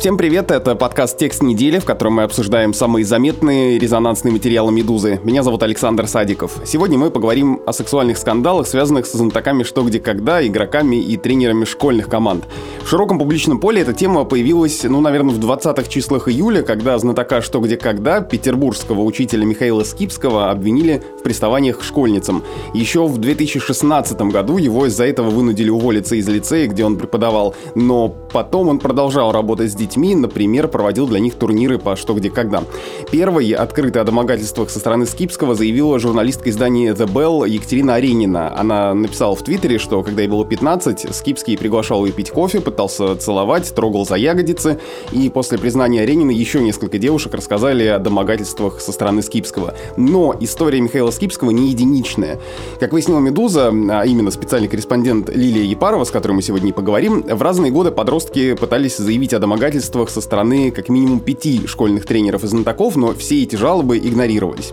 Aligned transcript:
Всем 0.00 0.16
привет, 0.16 0.50
это 0.50 0.76
подкаст 0.76 1.18
«Текст 1.18 1.42
недели», 1.42 1.78
в 1.78 1.84
котором 1.84 2.14
мы 2.14 2.22
обсуждаем 2.22 2.72
самые 2.72 3.04
заметные 3.04 3.78
резонансные 3.78 4.32
материалы 4.32 4.72
«Медузы». 4.72 5.20
Меня 5.24 5.42
зовут 5.42 5.62
Александр 5.62 6.06
Садиков. 6.06 6.52
Сегодня 6.64 6.96
мы 6.96 7.10
поговорим 7.10 7.60
о 7.66 7.74
сексуальных 7.74 8.16
скандалах, 8.16 8.66
связанных 8.66 9.04
с 9.04 9.12
знатоками 9.12 9.62
«Что, 9.62 9.82
где, 9.82 10.00
когда», 10.00 10.42
игроками 10.46 10.96
и 10.96 11.18
тренерами 11.18 11.66
школьных 11.66 12.08
команд. 12.08 12.46
В 12.82 12.88
широком 12.88 13.18
публичном 13.18 13.60
поле 13.60 13.82
эта 13.82 13.92
тема 13.92 14.24
появилась, 14.24 14.84
ну, 14.84 15.02
наверное, 15.02 15.34
в 15.34 15.38
20-х 15.38 15.86
числах 15.90 16.28
июля, 16.28 16.62
когда 16.62 16.98
знатока 16.98 17.42
«Что, 17.42 17.60
где, 17.60 17.76
когда» 17.76 18.22
петербургского 18.22 19.02
учителя 19.02 19.44
Михаила 19.44 19.84
Скипского 19.84 20.50
обвинили 20.50 21.02
в 21.18 21.22
приставаниях 21.22 21.80
к 21.80 21.82
школьницам. 21.82 22.42
Еще 22.72 23.06
в 23.06 23.18
2016 23.18 24.18
году 24.32 24.56
его 24.56 24.86
из-за 24.86 25.04
этого 25.04 25.28
вынудили 25.28 25.68
уволиться 25.68 26.16
из 26.16 26.26
лицея, 26.26 26.68
где 26.68 26.86
он 26.86 26.96
преподавал, 26.96 27.54
но 27.74 28.08
потом 28.08 28.68
он 28.68 28.78
продолжал 28.78 29.30
работать 29.30 29.70
с 29.70 29.74
детьми 29.74 29.89
детьми, 29.90 30.14
например, 30.14 30.68
проводил 30.68 31.08
для 31.08 31.18
них 31.18 31.34
турниры 31.34 31.78
по 31.78 31.96
«Что, 31.96 32.14
где, 32.14 32.30
когда». 32.30 32.62
Первой, 33.10 33.50
открытой 33.50 34.02
о 34.02 34.04
домогательствах 34.04 34.70
со 34.70 34.78
стороны 34.78 35.04
Скипского, 35.04 35.56
заявила 35.56 35.98
журналистка 35.98 36.50
издания 36.50 36.92
The 36.92 37.12
Bell 37.12 37.48
Екатерина 37.48 37.96
Аренина. 37.96 38.56
Она 38.56 38.94
написала 38.94 39.34
в 39.34 39.42
Твиттере, 39.42 39.78
что 39.78 40.04
когда 40.04 40.22
ей 40.22 40.28
было 40.28 40.46
15, 40.46 41.12
Скипский 41.12 41.58
приглашал 41.58 42.04
ее 42.06 42.12
пить 42.12 42.30
кофе, 42.30 42.60
пытался 42.60 43.16
целовать, 43.16 43.74
трогал 43.74 44.06
за 44.06 44.14
ягодицы, 44.14 44.78
и 45.10 45.28
после 45.28 45.58
признания 45.58 46.02
Аренина 46.02 46.30
еще 46.30 46.60
несколько 46.60 46.98
девушек 46.98 47.34
рассказали 47.34 47.84
о 47.86 47.98
домогательствах 47.98 48.80
со 48.80 48.92
стороны 48.92 49.22
Скипского. 49.22 49.74
Но 49.96 50.36
история 50.38 50.80
Михаила 50.80 51.10
Скипского 51.10 51.50
не 51.50 51.70
единичная. 51.70 52.38
Как 52.78 52.92
выяснила 52.92 53.18
«Медуза», 53.18 53.72
а 53.90 54.04
именно 54.06 54.30
специальный 54.30 54.68
корреспондент 54.68 55.30
Лилия 55.30 55.64
Епарова, 55.64 56.04
с 56.04 56.12
которой 56.12 56.32
мы 56.34 56.42
сегодня 56.42 56.68
и 56.68 56.72
поговорим, 56.72 57.22
в 57.22 57.42
разные 57.42 57.72
годы 57.72 57.90
подростки 57.90 58.54
пытались 58.54 58.96
заявить 58.96 59.34
о 59.34 59.40
домогательствах 59.40 59.79
домогательствах 59.80 60.10
со 60.10 60.20
стороны 60.20 60.70
как 60.70 60.88
минимум 60.88 61.20
пяти 61.20 61.66
школьных 61.66 62.04
тренеров 62.04 62.44
и 62.44 62.46
знатоков, 62.46 62.96
но 62.96 63.14
все 63.14 63.42
эти 63.42 63.56
жалобы 63.56 63.98
игнорировались. 63.98 64.72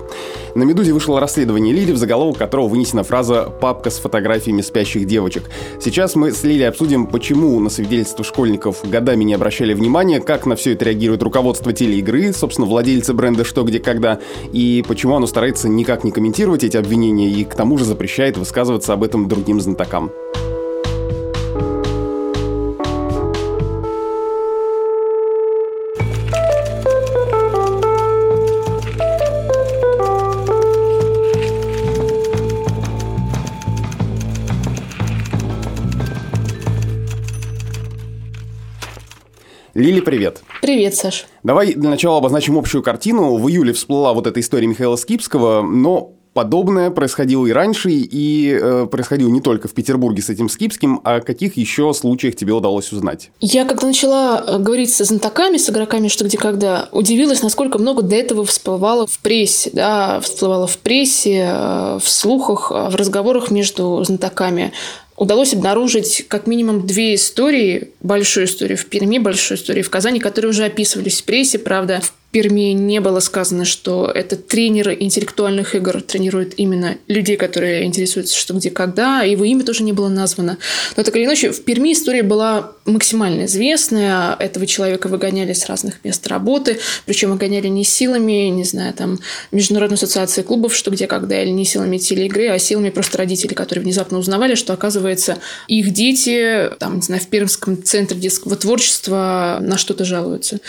На 0.56 0.64
«Медузе» 0.64 0.94
вышло 0.94 1.20
расследование 1.20 1.74
Лили, 1.74 1.92
в 1.92 1.98
заголовок 1.98 2.38
которого 2.38 2.68
вынесена 2.68 3.04
фраза 3.04 3.50
«папка 3.62 3.90
с 3.90 4.00
фотографиями 4.00 4.62
спящих 4.62 5.06
девочек». 5.06 5.44
Сейчас 5.82 6.16
мы 6.16 6.32
с 6.32 6.44
Лили 6.44 6.64
обсудим, 6.64 7.08
почему 7.08 7.60
на 7.60 7.70
свидетельство 7.70 8.24
школьников 8.24 8.78
годами 8.84 9.24
не 9.24 9.34
обращали 9.34 9.74
внимания, 9.74 10.20
как 10.20 10.46
на 10.46 10.56
все 10.56 10.74
это 10.74 10.86
реагирует 10.86 11.24
руководство 11.24 11.74
телеигры, 11.74 12.34
собственно, 12.34 12.68
владельцы 12.68 13.14
бренда 13.14 13.44
«Что, 13.44 13.64
где, 13.64 13.80
когда», 13.80 14.20
и 14.52 14.84
почему 14.88 15.16
оно 15.16 15.28
старается 15.28 15.70
никак 15.70 16.04
не 16.04 16.12
комментировать 16.12 16.64
эти 16.64 16.78
обвинения 16.78 17.30
и 17.30 17.44
к 17.44 17.56
тому 17.56 17.78
же 17.78 17.86
запрещает 17.86 18.38
высказываться 18.38 18.94
об 18.94 19.04
этом 19.04 19.28
другим 19.28 19.62
знатокам. 19.62 20.12
Лили, 39.88 40.02
привет. 40.02 40.42
Привет, 40.62 40.96
Саш. 40.96 41.28
Давай 41.44 41.74
для 41.74 41.90
начала 41.90 42.18
обозначим 42.18 42.58
общую 42.58 42.84
картину. 42.84 43.38
В 43.38 43.48
июле 43.48 43.72
всплыла 43.72 44.12
вот 44.12 44.28
эта 44.28 44.42
история 44.42 44.68
Михаила 44.68 44.98
Скипского, 44.98 45.62
но 45.62 46.12
подобное 46.34 46.92
происходило 46.92 47.46
и 47.46 47.54
раньше, 47.54 47.90
и 47.92 48.52
э, 48.52 48.88
происходило 48.92 49.30
не 49.30 49.40
только 49.40 49.70
в 49.70 49.74
Петербурге 49.74 50.22
с 50.22 50.30
этим 50.30 50.50
Скипским, 50.50 51.00
а 51.06 51.16
о 51.16 51.22
каких 51.22 51.56
еще 51.56 51.94
случаях 51.94 52.36
тебе 52.36 52.52
удалось 52.52 52.92
узнать? 52.92 53.32
Я, 53.40 53.64
когда 53.64 53.88
начала 53.88 54.44
э, 54.46 54.60
говорить 54.60 54.94
со 54.94 55.06
знатоками, 55.06 55.56
с 55.56 55.70
игроками 55.70 56.10
«Что, 56.10 56.26
где, 56.26 56.38
когда», 56.38 56.90
удивилась, 56.92 57.42
насколько 57.42 57.78
много 57.78 58.02
до 58.02 58.18
этого 58.18 58.44
всплывало 58.44 59.08
в 59.08 59.18
прессе, 59.20 59.70
да, 59.72 60.20
всплывало 60.20 60.68
в 60.68 60.78
прессе, 60.80 61.48
э, 61.50 62.00
в 62.04 62.10
слухах, 62.10 62.72
в 62.72 62.94
разговорах 62.94 63.52
между 63.52 64.04
знатоками 64.04 64.74
удалось 65.18 65.54
обнаружить 65.54 66.26
как 66.28 66.48
минимум 66.48 66.86
две 66.86 67.16
истории, 67.16 67.90
большую 68.02 68.46
историю 68.46 68.78
в 68.78 68.86
Перми, 68.86 69.18
большую 69.18 69.58
историю 69.58 69.84
в 69.84 69.90
Казани, 69.90 70.20
которые 70.20 70.52
уже 70.52 70.64
описывались 70.64 71.22
в 71.22 71.26
прессе, 71.26 71.60
правда, 71.60 72.00
в 72.02 72.14
Перми 72.38 72.74
не 72.74 73.02
было 73.02 73.20
сказано, 73.20 73.66
что 73.66 74.12
это 74.14 74.36
тренеры 74.36 74.96
интеллектуальных 75.00 75.74
игр 75.74 76.04
тренируют 76.04 76.54
именно 76.58 76.96
людей, 77.08 77.36
которые 77.36 77.84
интересуются 77.84 78.38
что, 78.38 78.54
где, 78.54 78.70
когда. 78.70 79.24
Его 79.24 79.44
имя 79.44 79.64
тоже 79.64 79.82
не 79.82 79.92
было 79.92 80.08
названо. 80.08 80.60
Но 80.96 81.02
так 81.02 81.16
или 81.16 81.26
иначе, 81.26 81.52
в 81.52 81.64
Перми 81.64 81.94
история 81.94 82.22
была 82.22 82.74
максимально 82.86 83.46
известная. 83.46 84.36
Этого 84.38 84.68
человека 84.68 85.08
выгоняли 85.08 85.54
с 85.54 85.66
разных 85.66 85.96
мест 86.04 86.28
работы. 86.28 86.78
Причем 87.08 87.32
выгоняли 87.32 87.70
не 87.70 87.84
силами, 87.84 88.50
не 88.50 88.66
знаю, 88.66 88.94
там, 88.94 89.18
Международной 89.52 89.96
ассоциации 89.96 90.44
клубов, 90.44 90.76
что, 90.76 90.92
где, 90.92 91.08
когда, 91.08 91.42
или 91.42 91.50
не 91.50 91.66
силами 91.66 91.98
телеигры, 91.98 92.50
а 92.50 92.60
силами 92.60 92.92
просто 92.92 93.18
родителей, 93.18 93.56
которые 93.56 93.82
внезапно 93.82 94.20
узнавали, 94.20 94.54
что, 94.54 94.74
оказывается, 94.74 95.40
их 95.68 95.90
дети, 95.92 96.70
там, 96.78 96.98
не 96.98 97.02
знаю, 97.02 97.20
в 97.20 97.28
Пермском 97.30 97.82
центре 97.82 98.20
детского 98.20 98.56
творчества 98.56 99.58
на 99.60 99.80
что-то 99.80 100.06
жалуются. 100.06 100.60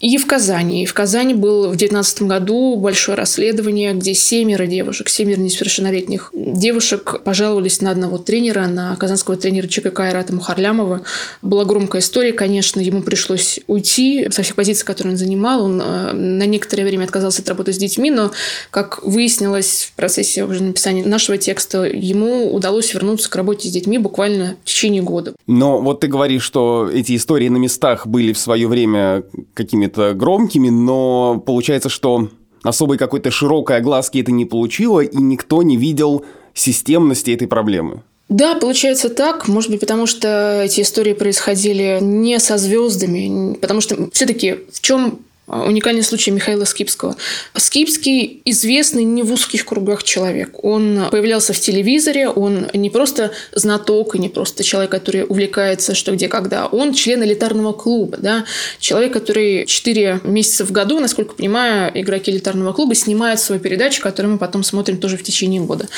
И 0.00 0.16
в 0.16 0.26
Казани. 0.26 0.82
И 0.82 0.86
в 0.86 0.94
Казани 0.94 1.34
было 1.34 1.66
в 1.66 1.76
2019 1.76 2.22
году 2.22 2.76
большое 2.76 3.18
расследование, 3.18 3.92
где 3.92 4.14
семеро 4.14 4.66
девушек, 4.66 5.10
семеро 5.10 5.38
несовершеннолетних 5.40 6.32
девушек 6.32 7.20
пожаловались 7.22 7.82
на 7.82 7.90
одного 7.90 8.16
тренера, 8.16 8.66
на 8.66 8.96
казанского 8.96 9.36
тренера 9.36 9.68
ЧКК 9.68 10.04
Айрата 10.04 10.34
Мухарлямова. 10.34 11.02
Была 11.42 11.66
громкая 11.66 12.00
история, 12.00 12.32
конечно, 12.32 12.80
ему 12.80 13.02
пришлось 13.02 13.60
уйти 13.66 14.28
со 14.30 14.42
всех 14.42 14.56
позиций, 14.56 14.86
которые 14.86 15.12
он 15.12 15.18
занимал. 15.18 15.64
Он 15.64 15.82
э, 15.82 16.12
на 16.12 16.46
некоторое 16.46 16.84
время 16.84 17.04
отказался 17.04 17.42
от 17.42 17.48
работы 17.50 17.74
с 17.74 17.76
детьми, 17.76 18.10
но, 18.10 18.30
как 18.70 19.04
выяснилось 19.04 19.90
в 19.92 19.96
процессе 19.96 20.44
уже 20.44 20.62
написания 20.62 21.04
нашего 21.04 21.36
текста, 21.36 21.84
ему 21.84 22.54
удалось 22.54 22.94
вернуться 22.94 23.28
к 23.28 23.36
работе 23.36 23.68
с 23.68 23.72
детьми 23.72 23.98
буквально 23.98 24.56
в 24.64 24.66
течение 24.66 25.02
года. 25.02 25.34
Но 25.46 25.82
вот 25.82 26.00
ты 26.00 26.06
говоришь, 26.06 26.42
что 26.42 26.88
эти 26.90 27.14
истории 27.16 27.50
на 27.50 27.58
местах 27.58 28.06
были 28.06 28.32
в 28.32 28.38
свое 28.38 28.66
время 28.66 29.24
какими 29.52 29.89
какими-то 29.90 30.14
громкими, 30.14 30.68
но 30.68 31.42
получается, 31.44 31.88
что 31.88 32.28
особой 32.62 32.98
какой-то 32.98 33.30
широкой 33.30 33.76
огласки 33.76 34.18
это 34.18 34.32
не 34.32 34.44
получило, 34.44 35.00
и 35.00 35.16
никто 35.16 35.62
не 35.62 35.76
видел 35.76 36.24
системности 36.54 37.30
этой 37.30 37.48
проблемы. 37.48 38.02
Да, 38.28 38.54
получается 38.54 39.08
так. 39.08 39.48
Может 39.48 39.70
быть, 39.70 39.80
потому 39.80 40.06
что 40.06 40.62
эти 40.64 40.82
истории 40.82 41.14
происходили 41.14 41.98
не 42.00 42.38
со 42.38 42.58
звездами, 42.58 43.54
потому 43.54 43.80
что 43.80 44.08
все-таки 44.12 44.58
в 44.72 44.80
чем 44.80 45.20
уникальный 45.50 46.02
случай 46.02 46.30
Михаила 46.30 46.64
Скипского. 46.64 47.16
Скипский 47.56 48.42
известный 48.44 49.04
не 49.04 49.22
в 49.22 49.32
узких 49.32 49.64
кругах 49.64 50.02
человек. 50.02 50.62
Он 50.62 51.08
появлялся 51.10 51.52
в 51.52 51.60
телевизоре, 51.60 52.28
он 52.28 52.68
не 52.72 52.90
просто 52.90 53.32
знаток 53.52 54.14
и 54.14 54.18
не 54.18 54.28
просто 54.28 54.62
человек, 54.64 54.90
который 54.90 55.24
увлекается 55.24 55.94
что, 55.94 56.12
где, 56.12 56.28
когда. 56.28 56.66
Он 56.66 56.94
член 56.94 57.22
элитарного 57.22 57.72
клуба, 57.72 58.16
да? 58.18 58.44
человек, 58.78 59.12
который 59.12 59.66
4 59.66 60.20
месяца 60.24 60.64
в 60.64 60.72
году, 60.72 61.00
насколько 61.00 61.34
понимаю, 61.34 61.90
игроки 61.94 62.30
элитарного 62.30 62.72
клуба 62.72 62.94
снимают 62.94 63.40
свою 63.40 63.60
передачу, 63.60 64.02
которую 64.02 64.32
мы 64.32 64.38
потом 64.38 64.62
смотрим 64.62 64.98
тоже 64.98 65.16
в 65.16 65.22
течение 65.22 65.60
года. 65.60 65.88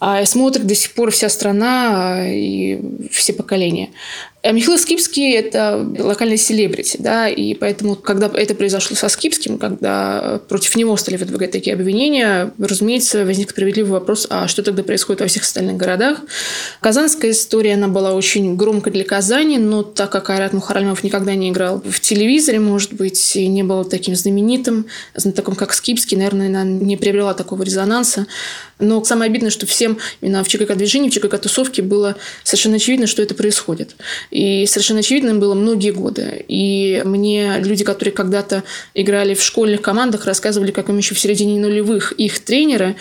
А 0.00 0.24
смотрит 0.26 0.66
до 0.66 0.74
сих 0.74 0.92
пор 0.92 1.10
вся 1.10 1.28
страна 1.28 2.18
а, 2.18 2.26
и 2.26 2.78
все 3.10 3.32
поколения. 3.32 3.90
А 4.44 4.52
Михаил 4.52 4.76
Скипский– 4.76 5.32
это 5.38 5.88
локальный 5.98 6.36
селебрити, 6.36 6.98
да, 7.00 7.28
и 7.30 7.54
поэтому, 7.54 7.94
когда 7.96 8.30
это 8.34 8.54
произошло 8.54 8.94
со 8.94 9.08
Скипским, 9.08 9.56
когда 9.56 10.38
против 10.48 10.76
него 10.76 10.94
стали 10.98 11.16
выдвигать 11.16 11.50
такие 11.50 11.72
обвинения, 11.72 12.52
разумеется, 12.58 13.24
возник 13.24 13.52
справедливый 13.52 13.92
вопрос, 13.92 14.26
а 14.28 14.46
что 14.46 14.62
тогда 14.62 14.82
происходит 14.82 15.22
во 15.22 15.28
всех 15.28 15.44
остальных 15.44 15.78
городах? 15.78 16.18
Казанская 16.80 17.30
история, 17.30 17.72
она 17.72 17.88
была 17.88 18.12
очень 18.12 18.54
громкой 18.54 18.92
для 18.92 19.04
Казани, 19.04 19.56
но 19.56 19.82
так 19.82 20.12
как 20.12 20.28
Айрат 20.28 20.52
Мухаральмов 20.52 21.02
никогда 21.02 21.34
не 21.34 21.48
играл 21.48 21.80
в 21.82 22.00
телевизоре, 22.00 22.60
может 22.60 22.92
быть, 22.92 23.36
и 23.36 23.46
не 23.46 23.62
был 23.62 23.82
таким 23.86 24.14
знаменитым, 24.14 24.84
знатоком, 25.14 25.54
как 25.54 25.72
Скипский, 25.72 26.18
наверное, 26.18 26.48
она 26.48 26.64
не 26.64 26.98
приобрела 26.98 27.32
такого 27.32 27.62
резонанса. 27.62 28.26
Но 28.78 29.02
самое 29.04 29.30
обидное, 29.30 29.50
что 29.50 29.66
всем 29.66 29.98
именно 30.20 30.44
в 30.44 30.48
ЧКК-движении, 30.48 31.08
в 31.08 31.14
ЧКК-тусовке 31.14 31.80
было 31.80 32.16
совершенно 32.42 32.76
очевидно, 32.76 33.06
что 33.06 33.22
это 33.22 33.34
происходит. 33.34 33.94
И 34.34 34.66
совершенно 34.66 34.98
очевидным 34.98 35.38
было 35.38 35.54
многие 35.54 35.92
годы. 35.92 36.44
И 36.48 37.00
мне 37.04 37.60
люди, 37.60 37.84
которые 37.84 38.12
когда-то 38.12 38.64
играли 38.92 39.34
в 39.34 39.40
школьных 39.40 39.80
командах, 39.80 40.26
рассказывали, 40.26 40.72
как 40.72 40.88
им 40.88 40.98
еще 40.98 41.14
в 41.14 41.20
середине 41.20 41.60
нулевых 41.60 42.10
их 42.10 42.40
тренеры 42.40 42.96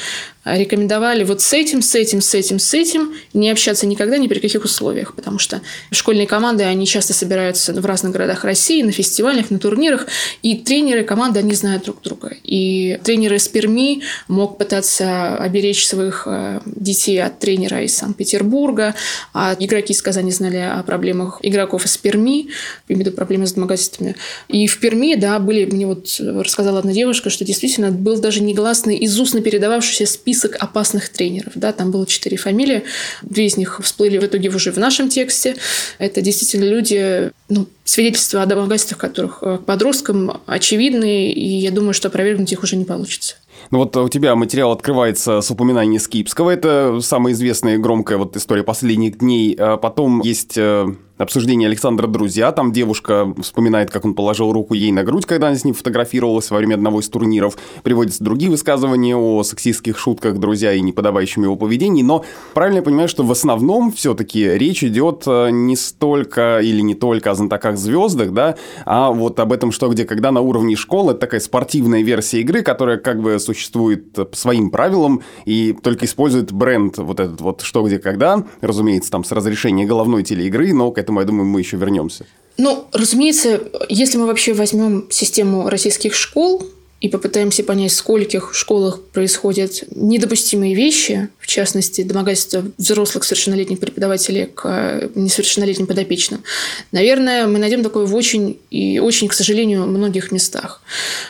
рекомендовали 0.45 1.23
вот 1.23 1.41
с 1.41 1.53
этим, 1.53 1.81
с 1.81 1.95
этим, 1.95 2.21
с 2.21 2.33
этим, 2.33 2.59
с 2.59 2.73
этим 2.73 3.13
не 3.33 3.49
общаться 3.49 3.87
никогда 3.87 4.17
ни 4.17 4.27
при 4.27 4.39
каких 4.39 4.63
условиях, 4.65 5.15
потому 5.15 5.39
что 5.39 5.61
школьные 5.91 6.27
команды, 6.27 6.63
они 6.63 6.85
часто 6.85 7.13
собираются 7.13 7.73
в 7.73 7.85
разных 7.85 8.11
городах 8.11 8.43
России, 8.43 8.81
на 8.81 8.91
фестивалях, 8.91 9.51
на 9.51 9.59
турнирах, 9.59 10.07
и 10.41 10.55
тренеры 10.55 11.03
команды, 11.03 11.39
они 11.39 11.53
знают 11.53 11.85
друг 11.85 12.01
друга. 12.01 12.35
И 12.43 12.99
тренер 13.03 13.33
из 13.33 13.47
Перми 13.47 14.01
мог 14.27 14.57
пытаться 14.57 15.37
оберечь 15.37 15.87
своих 15.87 16.23
э, 16.25 16.59
детей 16.65 17.21
от 17.23 17.39
тренера 17.39 17.81
из 17.81 17.95
Санкт-Петербурга, 17.95 18.95
а 19.33 19.55
игроки 19.57 19.93
из 19.93 20.01
Казани 20.01 20.31
знали 20.31 20.57
о 20.57 20.83
проблемах 20.83 21.39
игроков 21.41 21.85
из 21.85 21.97
Перми, 21.97 22.49
имею 22.87 23.03
в 23.03 23.07
виду 23.07 23.11
проблемы 23.11 23.47
с 23.47 23.53
домогательствами. 23.53 24.15
И 24.49 24.67
в 24.67 24.79
Перми, 24.79 25.15
да, 25.15 25.39
были, 25.39 25.65
мне 25.65 25.87
вот 25.87 26.19
рассказала 26.19 26.79
одна 26.79 26.91
девушка, 26.91 27.29
что 27.29 27.45
действительно 27.45 27.91
был 27.91 28.19
даже 28.19 28.41
негласный 28.41 28.97
из 28.97 29.17
устно 29.19 29.41
передававшийся 29.41 30.05
список 30.05 30.32
опасных 30.59 31.09
тренеров. 31.09 31.53
Да, 31.55 31.71
там 31.73 31.91
было 31.91 32.05
четыре 32.05 32.37
фамилии, 32.37 32.83
две 33.21 33.45
из 33.45 33.57
них 33.57 33.79
всплыли 33.83 34.17
в 34.17 34.23
итоге 34.23 34.49
уже 34.49 34.71
в 34.71 34.77
нашем 34.77 35.09
тексте. 35.09 35.55
Это 35.99 36.21
действительно 36.21 36.65
люди, 36.65 37.31
ну, 37.49 37.67
свидетельства 37.83 38.41
о 38.41 38.45
домогательствах, 38.45 38.99
которых 38.99 39.33
к 39.39 39.45
э, 39.45 39.57
подросткам 39.57 40.41
очевидны, 40.45 41.31
и 41.31 41.57
я 41.57 41.71
думаю, 41.71 41.93
что 41.93 42.07
опровергнуть 42.07 42.51
их 42.51 42.63
уже 42.63 42.75
не 42.75 42.85
получится. 42.85 43.35
Ну 43.71 43.79
вот 43.79 43.95
у 43.97 44.09
тебя 44.09 44.35
материал 44.35 44.71
открывается 44.71 45.41
с 45.41 45.49
упоминанием 45.51 45.99
Скипского. 45.99 46.51
Это 46.51 46.99
самая 47.01 47.33
известная 47.33 47.77
громкая 47.77 48.17
вот 48.17 48.35
история 48.35 48.63
последних 48.63 49.19
дней. 49.19 49.55
А 49.57 49.77
потом 49.77 50.21
есть 50.21 50.57
э, 50.57 50.85
обсуждение 51.17 51.67
Александра 51.67 52.07
Друзья. 52.07 52.51
Там 52.51 52.71
девушка 52.71 53.33
вспоминает, 53.39 53.91
как 53.91 54.05
он 54.05 54.13
положил 54.13 54.51
руку 54.51 54.73
ей 54.73 54.91
на 54.91 55.03
грудь, 55.03 55.25
когда 55.25 55.47
она 55.47 55.55
с 55.55 55.63
ним 55.63 55.73
фотографировалась 55.73 56.49
во 56.49 56.57
время 56.57 56.75
одного 56.75 56.99
из 56.99 57.09
турниров. 57.09 57.57
Приводятся 57.83 58.23
другие 58.23 58.49
высказывания 58.49 59.15
о 59.15 59.43
сексистских 59.43 59.97
шутках 59.97 60.39
друзья 60.39 60.73
и 60.73 60.81
неподобающем 60.81 61.43
его 61.43 61.55
поведении. 61.55 62.03
Но 62.03 62.25
правильно 62.53 62.77
я 62.77 62.83
понимаю, 62.83 63.07
что 63.07 63.23
в 63.23 63.31
основном 63.31 63.91
все-таки 63.91 64.43
речь 64.57 64.83
идет 64.83 65.23
э, 65.27 65.49
не 65.51 65.75
столько 65.75 66.59
или 66.59 66.81
не 66.81 66.95
только 66.95 67.31
о 67.31 67.35
знатоках 67.35 67.77
звездах, 67.77 68.31
да, 68.31 68.55
а 68.85 69.11
вот 69.11 69.39
об 69.39 69.53
этом 69.53 69.71
что, 69.71 69.89
где, 69.89 70.05
когда 70.05 70.31
на 70.31 70.41
уровне 70.41 70.75
школы. 70.75 71.11
Это 71.11 71.21
такая 71.21 71.41
спортивная 71.41 72.01
версия 72.01 72.41
игры, 72.41 72.61
которая 72.61 72.97
как 72.97 73.21
бы 73.21 73.39
существует 73.39 74.13
по 74.13 74.35
своим 74.35 74.71
правилам 74.71 75.21
и 75.45 75.73
только 75.73 76.05
использует 76.05 76.51
бренд 76.51 76.97
вот 76.97 77.19
этот 77.19 77.39
вот 77.41 77.61
что, 77.61 77.85
где, 77.85 77.99
когда. 77.99 78.43
Разумеется, 78.61 79.11
там 79.11 79.23
с 79.23 79.31
разрешения 79.31 79.85
головной 79.85 80.23
телеигры, 80.23 80.73
но 80.73 80.91
этому, 81.03 81.19
я 81.19 81.25
думаю, 81.25 81.45
мы 81.45 81.59
еще 81.59 81.77
вернемся. 81.77 82.25
Ну, 82.57 82.87
разумеется, 82.91 83.61
если 83.89 84.17
мы 84.17 84.27
вообще 84.27 84.53
возьмем 84.53 85.07
систему 85.09 85.69
российских 85.69 86.13
школ, 86.13 86.63
и 87.03 87.09
попытаемся 87.09 87.65
понять, 87.65 87.91
в 87.91 87.95
скольких 87.95 88.55
школах 88.55 89.01
происходят 89.01 89.83
недопустимые 89.93 90.73
вещи, 90.73 91.27
в 91.37 91.47
частности, 91.47 92.01
домогательство 92.01 92.63
взрослых 92.77 93.25
совершеннолетних 93.25 93.79
преподавателей 93.79 94.45
к 94.45 94.61
э, 94.63 95.09
несовершеннолетним 95.13 95.85
подопечным. 95.85 96.45
Наверное, 96.93 97.45
мы 97.45 97.59
найдем 97.59 97.83
такое 97.83 98.05
в 98.05 98.15
очень 98.15 98.57
и 98.71 98.99
очень, 98.99 99.27
к 99.27 99.33
сожалению, 99.33 99.85
многих 99.85 100.31
местах. 100.31 100.81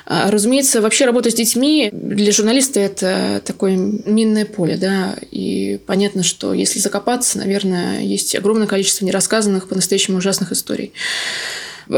А, 0.05 0.29
разумеется, 0.29 0.79
вообще 0.79 1.05
работа 1.05 1.31
с 1.31 1.33
детьми 1.33 1.89
для 1.91 2.31
журналиста– 2.31 2.79
это 2.81 3.41
такое 3.43 3.75
минное 3.75 4.45
поле, 4.45 4.77
да, 4.77 5.15
и 5.31 5.79
понятно, 5.87 6.21
что 6.21 6.53
если 6.53 6.77
закопаться, 6.77 7.39
наверное, 7.39 8.01
есть 8.01 8.35
огромное 8.35 8.67
количество 8.67 9.05
нерассказанных 9.05 9.67
по-настоящему 9.67 10.19
ужасных 10.19 10.51
историй. 10.51 10.93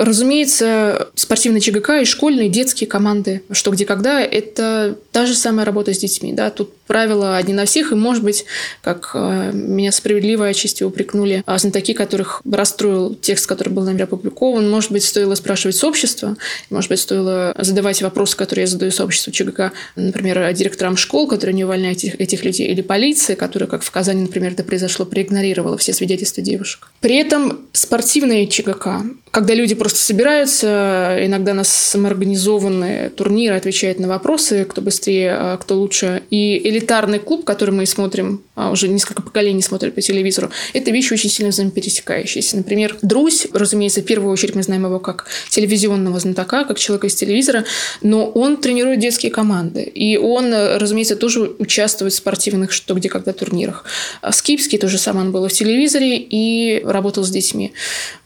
Разумеется, 0.04 1.10
спортивные 1.16 1.62
ЧГК 1.62 2.02
и 2.02 2.06
школьные, 2.06 2.50
детские 2.50 2.88
команды, 2.88 3.44
что 3.52 3.72
где 3.72 3.86
когда, 3.86 4.22
это 4.22 4.98
та 5.12 5.26
же 5.26 5.36
самая 5.36 5.66
работа 5.66 5.94
с 5.94 5.98
детьми. 5.98 6.34
Да? 6.34 6.50
Тут 6.50 6.74
правила 6.88 7.38
одни 7.38 7.54
на 7.54 7.66
всех, 7.66 7.92
и, 7.92 7.96
может 7.96 8.24
быть, 8.24 8.46
как 8.82 9.12
э, 9.14 9.52
меня 9.54 9.92
справедливо 9.92 10.48
отчасти 10.48 10.84
упрекнули 10.84 11.44
а 11.46 11.58
знатоки, 11.58 11.94
которых 11.94 12.42
расстроил 12.50 13.16
текст, 13.16 13.48
который 13.48 13.70
был 13.70 13.84
нами 13.84 14.02
опубликован, 14.02 14.70
может 14.70 14.92
быть, 14.92 15.04
стоило 15.04 15.36
спрашивать 15.36 15.76
сообщество, 15.76 16.38
может 16.70 16.90
быть, 16.90 17.00
стоило 17.00 17.56
задавать 17.58 18.02
вопросы, 18.02 18.38
которые 18.38 18.64
я 18.64 18.68
задаю 18.68 18.92
сообществу 18.92 19.32
ЧГК, 19.32 19.72
например, 19.96 20.54
директорам 20.54 20.98
школ, 20.98 21.28
которые 21.28 21.56
не 21.56 21.66
увольняют 21.66 21.98
этих, 22.00 22.20
этих 22.20 22.46
людей, 22.46 22.68
или 22.68 22.82
полиции, 22.82 23.36
которая, 23.36 23.70
как 23.70 23.84
в 23.84 23.92
Казани, 23.92 24.22
например, 24.22 24.52
это 24.52 24.64
произошло, 24.64 25.06
проигнорировала 25.06 25.78
все 25.78 25.94
свидетельства 25.94 26.44
девушек. 26.44 26.90
При 27.00 27.16
этом 27.16 27.60
спортивные 27.72 28.48
ЧГК, 28.48 29.04
когда 29.32 29.54
люди 29.54 29.76
просто 29.76 30.00
собираются, 30.00 31.18
иногда 31.22 31.54
на 31.54 31.64
самоорганизованные 31.64 33.10
турниры 33.10 33.56
отвечают 33.56 34.00
на 34.00 34.08
вопросы, 34.08 34.66
кто 34.66 34.82
быстрее, 34.82 35.34
а 35.34 35.58
кто 35.58 35.76
лучше, 35.76 36.24
и 36.30 36.58
элитарный 36.76 37.20
клуб, 37.20 37.46
который 37.46 37.72
мы 37.72 37.86
смотрим, 37.86 38.44
а 38.56 38.72
уже 38.72 38.88
несколько 38.88 39.22
поколений 39.22 39.62
смотрят 39.62 39.96
по 39.96 40.02
телевизору, 40.02 40.50
это 40.74 40.92
вещи 40.92 41.14
очень 41.14 41.30
сильно 41.30 41.52
взаимопересекающиеся. 41.52 42.58
Например, 42.58 42.98
Друзь, 43.02 43.48
разумеется, 43.54 44.02
в 44.02 44.06
первую 44.06 44.32
очередь 44.34 44.56
мы 44.56 44.64
знаем 44.64 44.86
его 44.86 45.00
как 45.00 45.28
телевизионного 45.50 46.20
знатока, 46.20 46.66
как 46.66 46.80
человека 46.80 47.08
из 47.08 47.16
телевизора, 47.16 47.66
но 48.02 48.28
он 48.28 48.58
тренирует 48.58 49.00
детские 49.00 49.32
команды. 49.32 49.84
И 49.84 50.18
он, 50.18 50.54
разумеется, 50.54 51.16
тоже 51.16 51.52
участвует 51.60 52.14
в 52.14 52.16
спортивных 52.16 52.72
что 52.72 52.94
где 52.96 53.10
когда 53.10 53.32
турнирах. 53.32 53.86
А 54.22 54.32
Скипский 54.32 54.78
тоже 54.78 54.98
самое, 54.98 55.28
он 55.28 55.32
был 55.32 55.48
в 55.48 55.54
телевизоре 55.54 56.18
и 56.18 56.82
работал 56.84 57.24
с 57.24 57.30
детьми. 57.30 57.74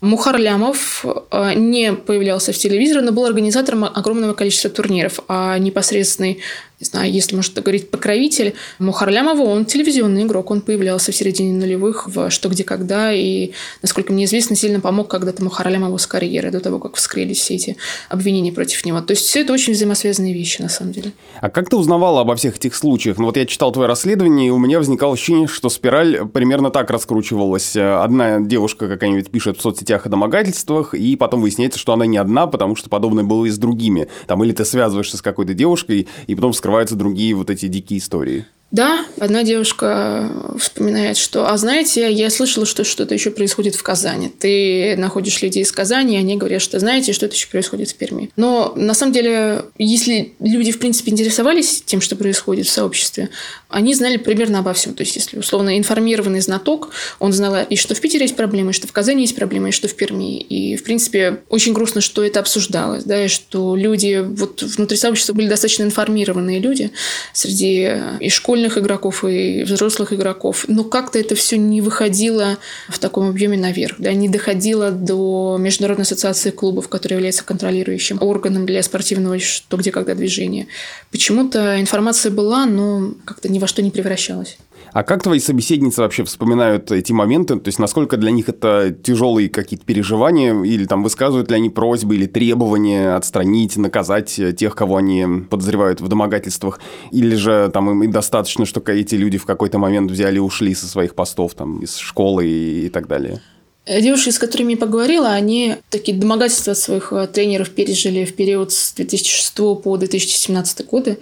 Мухар 0.02 0.38
Лямов 0.38 1.06
а, 1.32 1.54
не 1.54 1.94
появлялся 1.94 2.54
в 2.54 2.58
телевизоре, 2.58 3.02
но 3.02 3.12
был 3.12 3.26
организатором 3.26 3.84
огромного 3.84 4.34
количества 4.34 4.70
турниров, 4.70 5.20
а 5.28 5.58
непосредственный 5.58 6.40
не 6.80 6.86
знаю, 6.86 7.12
если 7.12 7.36
можно 7.36 7.62
говорить, 7.62 7.92
покровитель 7.92 8.54
Мухарлямова, 8.80 9.42
он 9.42 9.66
телевизионный 9.66 10.24
игрок, 10.24 10.50
он 10.50 10.62
появлялся 10.62 11.12
в 11.12 11.16
середине 11.16 11.54
нулевых 11.54 12.08
в 12.08 12.30
«Что, 12.30 12.48
где, 12.48 12.64
когда», 12.64 13.12
и, 13.12 13.52
насколько 13.82 14.14
мне 14.14 14.26
известно, 14.26 14.56
сильно 14.56 14.80
помог 14.80 15.10
когда-то 15.10 15.44
Мухарлямову 15.44 15.98
с 15.98 16.08
карьерой, 16.08 16.52
до 16.52 16.62
того, 16.62 16.80
как 16.80 16.96
вскрылись 16.96 17.40
все 17.40 17.56
эти 17.56 17.78
обвинения 18.08 18.54
против 18.54 18.86
него. 18.86 19.02
То 19.02 19.12
есть 19.12 19.26
все 19.26 19.42
это 19.42 19.52
очень 19.52 19.74
взаимосвязанные 19.74 20.34
вещи, 20.34 20.62
на 20.62 20.70
самом 20.70 20.94
деле. 20.94 21.12
А 21.42 21.50
как 21.50 21.70
ты 21.70 21.76
узнавала 21.76 22.22
обо 22.22 22.36
всех 22.38 22.56
этих 22.56 22.74
случаях? 22.76 23.18
Ну 23.18 23.26
вот 23.26 23.36
я 23.36 23.46
читал 23.46 23.74
твое 23.74 23.90
расследование, 23.90 24.48
и 24.48 24.52
у 24.52 24.58
меня 24.58 24.78
возникало 24.78 25.14
ощущение, 25.14 25.48
что 25.48 25.68
спираль 25.68 26.26
примерно 26.28 26.72
так 26.72 26.90
раскручивалась. 26.92 27.76
Одна 27.76 28.40
девушка 28.40 28.88
какая-нибудь 28.88 29.30
пишет 29.30 29.58
в 29.58 29.62
соцсетях 29.62 30.06
о 30.06 30.10
домогательствах, 30.10 30.94
и 30.94 31.18
потом 31.18 31.42
выясняется, 31.42 31.78
что 31.78 31.92
она 31.92 32.06
не 32.06 32.18
одна, 32.18 32.48
потому 32.48 32.78
что 32.78 32.90
подобное 32.90 33.26
было 33.26 33.46
и 33.46 33.50
с 33.50 33.58
другими. 33.58 34.08
Там 34.28 34.42
или 34.46 34.54
ты 34.54 34.64
связываешься 34.64 35.18
с 35.18 35.22
какой-то 35.22 35.54
девушкой, 35.54 36.08
и 36.28 36.36
потом 36.36 36.54
скрываешь 36.54 36.69
раскрываются 36.70 36.96
другие 36.96 37.34
вот 37.34 37.50
эти 37.50 37.68
дикие 37.68 37.98
истории. 37.98 38.46
Да, 38.72 39.04
одна 39.20 39.44
девушка 39.44 40.30
вспоминает, 40.60 41.18
что, 41.18 41.50
а 41.50 41.58
знаете, 41.58 42.12
я 42.12 42.30
слышала, 42.30 42.68
что 42.68 42.84
что-то 42.84 43.16
еще 43.16 43.32
происходит 43.32 43.74
в 43.74 43.82
Казани. 43.82 44.30
Ты 44.30 44.96
находишь 44.96 45.42
людей 45.42 45.64
из 45.64 45.72
Казани, 45.72 46.16
и 46.16 46.20
они 46.20 46.38
говорят, 46.38 46.62
что 46.62 46.78
знаете, 46.80 47.14
что-то 47.14 47.34
еще 47.34 47.48
происходит 47.48 47.90
в 47.90 47.96
Перми. 47.96 48.30
Но 48.36 48.74
на 48.76 48.94
самом 48.94 49.14
деле, 49.14 49.66
если 49.80 50.34
люди, 50.40 50.72
в 50.72 50.78
принципе, 50.78 51.12
интересовались 51.12 51.82
тем, 51.84 52.00
что 52.00 52.16
происходит 52.16 52.68
в 52.68 52.70
сообществе, 52.70 53.30
они 53.70 53.96
знали 53.96 54.18
примерно 54.18 54.60
обо 54.60 54.74
всем. 54.74 54.94
То 54.94 55.02
есть, 55.02 55.16
если 55.16 55.40
условно 55.40 55.78
информированный 55.78 56.42
знаток, 56.42 56.92
он 57.18 57.34
знал 57.34 57.56
и 57.68 57.76
что 57.76 57.96
в 57.96 58.02
Питере 58.02 58.26
есть 58.26 58.36
проблемы, 58.36 58.70
и 58.70 58.74
что 58.74 58.88
в 58.88 58.92
Казани 58.92 59.22
есть 59.22 59.36
проблемы, 59.36 59.70
и 59.70 59.72
что 59.72 59.88
в 59.88 59.96
Перми. 59.96 60.40
И, 60.40 60.76
в 60.76 60.84
принципе, 60.84 61.40
очень 61.50 61.74
грустно, 61.74 62.02
что 62.02 62.24
это 62.24 62.40
обсуждалось, 62.40 63.04
да, 63.04 63.26
и 63.26 63.28
что 63.30 63.76
люди 63.76 64.24
вот 64.24 64.62
внутри 64.62 64.98
сообщества 64.98 65.34
были 65.34 65.48
достаточно 65.48 65.84
информированные 65.84 66.60
люди 66.60 66.92
среди 67.34 67.94
и 68.20 68.30
школьников, 68.30 68.59
школьных 68.60 68.78
игроков 68.78 69.24
и 69.24 69.64
взрослых 69.64 70.14
игроков. 70.14 70.66
Но 70.68 70.84
как-то 70.84 71.20
это 71.20 71.36
все 71.36 71.58
не 71.58 71.82
выходило 71.82 72.58
в 72.90 73.00
таком 73.00 73.30
объеме 73.30 73.58
наверх, 73.58 73.96
да, 74.00 74.14
не 74.14 74.28
доходило 74.28 74.92
до 74.92 75.58
Международной 75.60 76.04
ассоциации 76.04 76.52
клубов, 76.52 76.90
которая 76.90 77.18
является 77.18 77.44
контролирующим 77.44 78.18
органом 78.22 78.66
для 78.66 78.84
спортивного 78.84 79.40
что 79.40 79.78
где 79.78 79.92
когда 79.92 80.16
движения. 80.16 80.68
Почему-то 81.12 81.80
информация 81.80 82.32
была, 82.32 82.66
но 82.66 83.14
как-то 83.26 83.50
ни 83.50 83.60
во 83.60 83.68
что 83.68 83.82
не 83.82 83.92
превращалась. 83.92 84.58
А 84.94 85.04
как 85.04 85.24
твои 85.24 85.40
собеседницы 85.40 86.02
вообще 86.02 86.24
вспоминают 86.24 86.92
эти 86.92 87.12
моменты? 87.12 87.60
То 87.60 87.68
есть, 87.68 87.80
насколько 87.80 88.18
для 88.18 88.32
них 88.32 88.50
это 88.50 88.92
тяжелые 88.92 89.50
какие-то 89.50 89.86
переживания? 89.86 90.64
Или 90.64 90.86
там 90.86 91.04
высказывают 91.04 91.50
ли 91.50 91.58
они 91.58 91.70
просьбы 91.70 92.16
или 92.16 92.26
требования 92.26 93.16
отстранить, 93.16 93.78
наказать 93.78 94.40
тех, 94.58 94.76
кого 94.76 94.98
они 94.98 95.26
подозревают 95.50 96.02
в 96.02 96.08
домогательствах? 96.08 96.80
Или 97.12 97.36
же 97.36 97.70
там 97.74 98.04
им 98.04 98.12
достаточно, 98.12 98.66
что 98.66 98.82
эти 98.92 99.16
люди 99.16 99.38
в 99.38 99.46
какой-то 99.46 99.78
момент 99.78 100.12
взяли 100.12 100.38
и 100.38 100.40
ушли 100.40 100.74
со 100.74 100.88
своих 100.88 101.16
постов, 101.16 101.54
там, 101.54 101.80
из 101.80 101.98
школы 101.98 102.48
и, 102.48 102.86
и 102.88 102.90
так 102.90 103.08
далее? 103.08 103.42
Девушки, 103.90 104.30
с 104.30 104.38
которыми 104.38 104.74
я 104.74 104.78
поговорила, 104.78 105.32
они 105.32 105.78
такие 105.90 106.16
домогательства 106.16 106.76
своих 106.76 107.12
э, 107.12 107.26
тренеров 107.26 107.72
пережили 107.72 108.24
в 108.24 108.36
период 108.36 108.72
с 108.72 108.94
2006 108.94 109.56
по 109.56 109.98
2017 109.98 110.86
годы. 110.86 111.18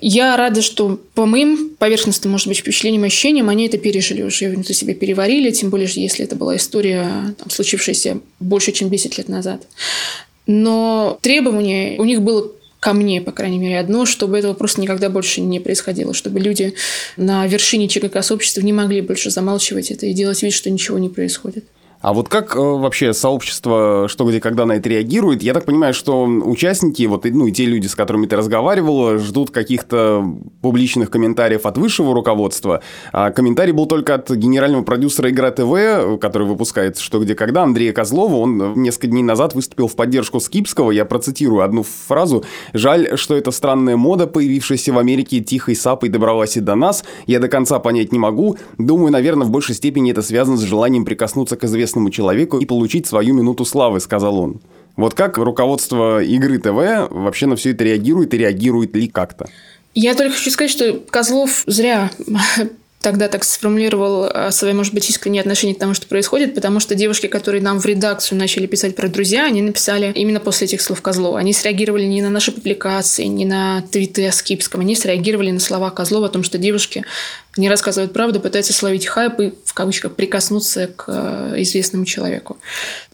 Я 0.00 0.36
рада, 0.36 0.60
что 0.60 0.98
по 1.14 1.24
моим 1.24 1.70
поверхностным, 1.78 2.32
может 2.32 2.48
быть, 2.48 2.58
впечатлениям 2.58 3.04
и 3.04 3.06
ощущениям, 3.06 3.48
они 3.48 3.68
это 3.68 3.78
пережили 3.78 4.22
уже, 4.22 4.48
внутри 4.48 4.74
себя 4.74 4.92
переварили, 4.92 5.52
тем 5.52 5.70
более, 5.70 5.88
если 5.88 6.24
это 6.24 6.34
была 6.34 6.56
история, 6.56 7.32
там, 7.38 7.48
случившаяся 7.48 8.18
больше, 8.40 8.72
чем 8.72 8.90
10 8.90 9.16
лет 9.16 9.28
назад. 9.28 9.62
Но 10.48 11.16
требование 11.22 11.96
у 12.00 12.04
них 12.04 12.22
было 12.22 12.50
ко 12.80 12.92
мне, 12.92 13.20
по 13.20 13.30
крайней 13.30 13.58
мере, 13.58 13.78
одно, 13.78 14.04
чтобы 14.04 14.36
этого 14.36 14.54
просто 14.54 14.80
никогда 14.80 15.10
больше 15.10 15.42
не 15.42 15.60
происходило, 15.60 16.12
чтобы 16.12 16.40
люди 16.40 16.74
на 17.16 17.46
вершине 17.46 17.86
ЧКК-сообщества 17.86 18.62
не 18.62 18.72
могли 18.72 19.00
больше 19.00 19.30
замалчивать 19.30 19.92
это 19.92 20.06
и 20.06 20.12
делать 20.12 20.42
вид, 20.42 20.52
что 20.52 20.70
ничего 20.70 20.98
не 20.98 21.08
происходит. 21.08 21.66
А 22.00 22.14
вот 22.14 22.30
как 22.30 22.56
э, 22.56 22.58
вообще 22.58 23.12
сообщество 23.12 24.06
что 24.08 24.24
где 24.24 24.40
когда 24.40 24.64
на 24.64 24.72
это 24.72 24.88
реагирует? 24.88 25.42
Я 25.42 25.52
так 25.52 25.66
понимаю, 25.66 25.92
что 25.92 26.24
участники, 26.24 27.02
вот 27.02 27.26
ну 27.26 27.46
и 27.46 27.52
те 27.52 27.66
люди, 27.66 27.88
с 27.88 27.94
которыми 27.94 28.26
ты 28.26 28.36
разговаривала, 28.36 29.18
ждут 29.18 29.50
каких-то 29.50 30.24
публичных 30.62 31.10
комментариев 31.10 31.66
от 31.66 31.76
высшего 31.76 32.14
руководства. 32.14 32.80
А 33.12 33.30
комментарий 33.30 33.72
был 33.72 33.84
только 33.84 34.14
от 34.14 34.30
генерального 34.30 34.82
продюсера 34.82 35.30
Игра 35.30 35.50
ТВ, 35.50 36.18
который 36.20 36.46
выпускает 36.46 36.98
что 36.98 37.20
где 37.20 37.34
когда, 37.34 37.64
Андрея 37.64 37.92
Козлова. 37.92 38.36
Он 38.36 38.80
несколько 38.80 39.08
дней 39.08 39.22
назад 39.22 39.54
выступил 39.54 39.86
в 39.86 39.94
поддержку 39.94 40.40
Скипского. 40.40 40.92
Я 40.92 41.04
процитирую 41.04 41.62
одну 41.62 41.82
фразу. 41.82 42.44
«Жаль, 42.72 43.18
что 43.18 43.36
эта 43.36 43.50
странная 43.50 43.98
мода, 43.98 44.26
появившаяся 44.26 44.94
в 44.94 44.98
Америке 44.98 45.40
тихой 45.40 45.76
сапой, 45.76 46.08
добралась 46.08 46.56
и 46.56 46.60
до 46.60 46.76
нас. 46.76 47.04
Я 47.26 47.40
до 47.40 47.48
конца 47.48 47.78
понять 47.78 48.10
не 48.10 48.18
могу. 48.18 48.56
Думаю, 48.78 49.12
наверное, 49.12 49.46
в 49.46 49.50
большей 49.50 49.74
степени 49.74 50.12
это 50.12 50.22
связано 50.22 50.56
с 50.56 50.62
желанием 50.62 51.04
прикоснуться 51.04 51.56
к 51.56 51.64
известным 51.64 51.89
известному 51.90 52.10
человеку 52.10 52.58
и 52.58 52.66
получить 52.66 53.06
свою 53.06 53.34
минуту 53.34 53.64
славы, 53.64 54.00
сказал 54.00 54.38
он. 54.38 54.60
Вот 54.96 55.14
как 55.14 55.38
руководство 55.38 56.22
игры 56.22 56.58
ТВ 56.58 57.10
вообще 57.10 57.46
на 57.46 57.56
все 57.56 57.70
это 57.70 57.84
реагирует 57.84 58.34
и 58.34 58.38
реагирует 58.38 58.94
ли 58.94 59.08
как-то? 59.08 59.48
Я 59.94 60.14
только 60.14 60.34
хочу 60.34 60.50
сказать, 60.50 60.70
что 60.70 61.00
Козлов 61.10 61.64
зря 61.66 62.10
тогда 63.00 63.28
так 63.28 63.44
сформулировал 63.44 64.24
а, 64.24 64.50
свои, 64.50 64.72
может 64.74 64.92
быть, 64.92 65.08
искренние 65.08 65.40
отношения 65.40 65.74
к 65.74 65.78
тому, 65.78 65.94
что 65.94 66.06
происходит, 66.06 66.54
потому 66.54 66.80
что 66.80 66.94
девушки, 66.94 67.26
которые 67.26 67.62
нам 67.62 67.80
в 67.80 67.86
редакцию 67.86 68.38
начали 68.38 68.66
писать 68.66 68.94
про 68.94 69.08
друзья, 69.08 69.46
они 69.46 69.62
написали 69.62 70.12
именно 70.14 70.38
после 70.38 70.66
этих 70.66 70.82
слов 70.82 71.00
Козлова. 71.00 71.38
Они 71.38 71.52
среагировали 71.52 72.04
не 72.04 72.20
на 72.20 72.28
наши 72.30 72.52
публикации, 72.52 73.24
не 73.24 73.46
на 73.46 73.82
твиты 73.90 74.26
о 74.28 74.32
Скипском, 74.32 74.82
они 74.82 74.94
среагировали 74.94 75.50
на 75.50 75.60
слова 75.60 75.90
Козлова 75.90 76.26
о 76.26 76.30
том, 76.30 76.42
что 76.42 76.58
девушки 76.58 77.04
не 77.56 77.70
рассказывают 77.70 78.12
правду, 78.12 78.38
пытаются 78.38 78.72
словить 78.72 79.06
хайп 79.06 79.40
и, 79.40 79.54
в 79.64 79.72
кавычках, 79.72 80.14
прикоснуться 80.14 80.88
к 80.88 81.04
а, 81.08 81.54
известному 81.56 82.04
человеку. 82.04 82.58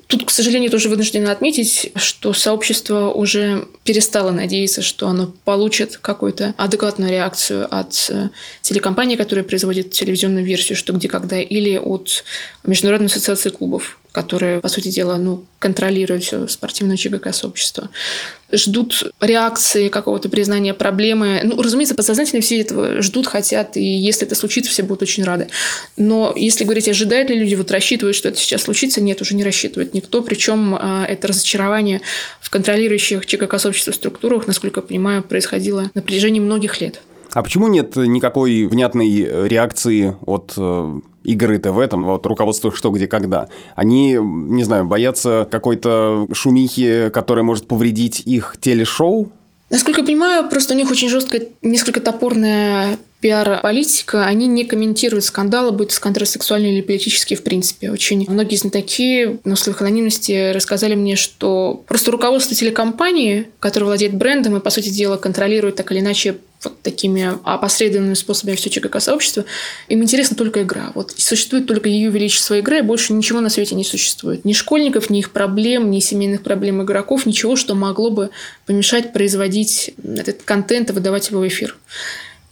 Тут, 0.07 0.25
к 0.25 0.31
сожалению, 0.31 0.71
тоже 0.71 0.89
вынуждена 0.89 1.33
отметить, 1.33 1.91
что 1.97 2.33
сообщество 2.33 3.11
уже 3.11 3.67
перестало 3.83 4.31
надеяться, 4.31 4.81
что 4.81 5.09
оно 5.09 5.33
получит 5.45 5.97
какую-то 5.97 6.55
адекватную 6.57 7.11
реакцию 7.11 7.67
от 7.69 8.07
э, 8.11 8.29
телекомпании, 8.63 9.17
которая 9.17 9.45
производит 9.45 9.91
телевизионную 9.91 10.45
версию 10.45 10.77
«Что, 10.77 10.93
где, 10.93 11.09
когда», 11.09 11.41
или 11.41 11.77
от 11.77 12.23
Международной 12.65 13.09
ассоциации 13.09 13.51
клубов 13.51 13.99
которые, 14.17 14.61
по 14.63 14.69
сути 14.69 14.89
дела, 14.89 15.19
ну, 15.19 15.45
контролируют 15.59 16.25
все 16.25 16.49
спортивное 16.49 16.97
ЧГК-сообщество. 16.97 17.91
Ждут 18.51 19.13
реакции, 19.21 19.89
какого-то 19.89 20.31
признания 20.31 20.73
проблемы. 20.73 21.43
Ну, 21.45 21.61
разумеется, 21.61 21.95
подсознательно 21.95 22.41
все 22.41 22.63
этого 22.63 23.03
ждут, 23.03 23.27
хотят, 23.27 23.77
и 23.77 23.85
если 23.85 24.27
это 24.27 24.35
случится, 24.35 24.71
все 24.71 24.85
будут 24.85 25.03
очень 25.03 25.23
рады. 25.23 25.49
Но 25.99 26.33
если 26.35 26.65
говорить, 26.65 26.89
ожидают 26.89 27.29
ли 27.29 27.39
люди, 27.39 27.57
вот 27.57 27.71
рассчитывают, 27.71 28.17
что 28.17 28.31
это 28.31 28.39
сейчас 28.39 28.63
случится, 28.63 29.03
нет, 29.03 29.21
уже 29.21 29.35
не 29.35 29.45
рассчитывает 29.45 29.93
никто. 29.93 30.23
Причем 30.23 30.75
а, 30.81 31.05
это 31.05 31.29
разочарование 31.29 32.01
в 32.41 32.49
контролирующих 32.49 33.27
ЧГК-сообщество 33.27 33.93
структурах, 33.93 34.47
насколько 34.47 34.81
я 34.81 34.87
понимаю, 34.87 35.25
происходило 35.25 35.91
на 35.93 36.01
протяжении 36.01 36.41
многих 36.41 36.81
лет. 36.81 37.03
А 37.35 37.43
почему 37.43 37.69
нет 37.69 37.97
никакой 37.97 38.65
внятной 38.65 39.47
реакции 39.47 40.17
от 40.25 40.55
э, 41.27 41.33
игры 41.33 41.59
ТВ, 41.59 41.89
там, 41.89 42.05
вот, 42.05 42.25
руководство 42.27 42.73
что, 42.75 42.91
где, 42.91 43.07
когда, 43.07 43.49
они, 43.75 44.19
не 44.21 44.65
знаю, 44.65 44.85
боятся 44.85 45.47
какой-то 45.51 46.27
шумихи, 46.33 47.11
которая 47.11 47.45
может 47.45 47.67
повредить 47.67 48.23
их 48.25 48.57
телешоу? 48.61 49.31
Насколько 49.69 50.01
я 50.01 50.07
понимаю, 50.07 50.49
просто 50.49 50.75
у 50.75 50.77
них 50.77 50.91
очень 50.91 51.09
жесткая, 51.09 51.49
несколько 51.61 52.01
топорная 52.01 52.99
пиар-политика, 53.21 54.25
они 54.25 54.47
не 54.47 54.65
комментируют 54.65 55.25
скандалы, 55.25 55.73
будь 55.73 55.89
то 55.89 55.95
скандалы 55.95 56.27
сексуальные 56.27 56.75
или 56.75 56.83
политические 56.83 57.37
в 57.37 57.43
принципе. 57.43 57.91
Очень 57.91 58.27
многие 58.29 58.57
знатоки 58.57 59.41
на 59.45 59.55
условиях 59.55 59.83
анонимности 59.83 60.53
рассказали 60.53 60.95
мне, 60.95 61.17
что 61.17 61.83
просто 61.89 62.13
руководство 62.13 62.55
телекомпании, 62.55 63.49
которое 63.59 63.87
владеет 63.87 64.15
брендом 64.15 64.57
и, 64.57 64.61
по 64.61 64.71
сути 64.71 64.91
дела, 64.91 65.17
контролирует 65.17 65.77
так 65.77 65.91
или 65.91 66.01
иначе 66.01 66.37
вот 66.67 66.83
такими 66.83 67.39
опосредованными 67.45 68.15
способами 68.15 68.57
все 68.57 68.71
ЧКК-сообщество, 68.71 69.45
им 69.89 70.03
интересна 70.03 70.37
только 70.37 70.63
игра. 70.63 70.93
Вот 70.95 71.13
существует 71.17 71.67
только 71.67 71.89
ее 71.89 72.11
величество 72.11 72.59
игра, 72.59 72.79
и 72.79 72.83
больше 72.83 73.13
ничего 73.13 73.41
на 73.41 73.49
свете 73.49 73.75
не 73.75 73.85
существует. 73.85 74.45
Ни 74.45 74.53
школьников, 74.53 75.11
ни 75.11 75.21
их 75.21 75.31
проблем, 75.31 75.91
ни 75.91 76.01
семейных 76.01 76.43
проблем 76.43 76.83
игроков, 76.83 77.27
ничего, 77.27 77.57
что 77.57 77.75
могло 77.75 78.11
бы 78.11 78.31
помешать 78.67 79.13
производить 79.13 79.95
этот 80.03 80.43
контент 80.43 80.91
и 80.91 80.93
выдавать 80.93 81.31
его 81.31 81.41
в 81.41 81.47
эфир. 81.47 81.77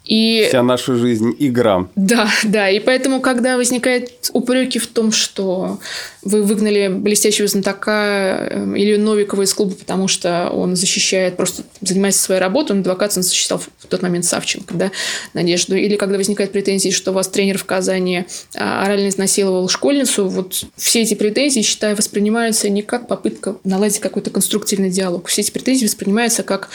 И... 0.04 0.44
Вся 0.48 0.62
наша 0.62 0.96
жизнь– 0.96 1.34
игра. 1.38 1.88
Да, 1.96 2.28
да. 2.44 2.68
И 2.68 2.78
поэтому, 2.78 3.20
когда 3.20 3.56
возникают 3.56 4.10
упреки 4.32 4.78
в 4.78 4.86
том, 4.86 5.12
что 5.12 5.78
вы 6.22 6.42
выгнали 6.42 6.88
блестящего 6.88 7.48
знатока 7.48 8.48
эм, 8.50 8.76
Илью 8.76 9.00
Новикова 9.00 9.42
из 9.42 9.54
клуба, 9.54 9.74
потому 9.74 10.08
что 10.08 10.50
он 10.50 10.76
защищает, 10.76 11.36
просто 11.36 11.64
занимается 11.80 12.22
своей 12.22 12.40
работой, 12.40 12.72
он 12.72 12.80
адвокат, 12.80 13.16
он 13.16 13.22
защищал 13.22 13.58
в 13.58 13.86
тот 13.86 14.02
момент 14.02 14.24
Савченко, 14.26 14.74
да, 14.74 14.90
Надежду. 15.32 15.74
Или 15.74 15.96
когда 15.96 16.16
возникают 16.18 16.52
претензии, 16.52 16.90
что 16.90 17.10
у 17.10 17.14
вас 17.14 17.28
тренер 17.28 17.58
в 17.58 17.64
Казани 17.64 18.24
а, 18.56 18.84
орально 18.84 19.08
изнасиловал 19.08 19.68
школьницу, 19.68 20.28
вот 20.28 20.64
все 20.76 21.02
эти 21.02 21.14
претензии, 21.14 21.60
считаю, 21.60 21.96
воспринимаются 21.96 22.68
не 22.68 22.82
как 22.82 23.08
попытка 23.08 23.56
наладить 23.64 24.00
какой-то 24.00 24.30
конструктивный 24.30 24.90
диалог. 24.90 25.28
Все 25.28 25.40
эти 25.40 25.50
претензии 25.50 25.86
воспринимаются 25.86 26.42
как, 26.42 26.68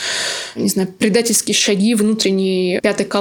не 0.56 0.68
знаю, 0.68 0.88
предательские 0.98 1.54
шаги 1.54 1.94
внутренней 1.94 2.80
пятой 2.82 3.06
колонны, 3.06 3.19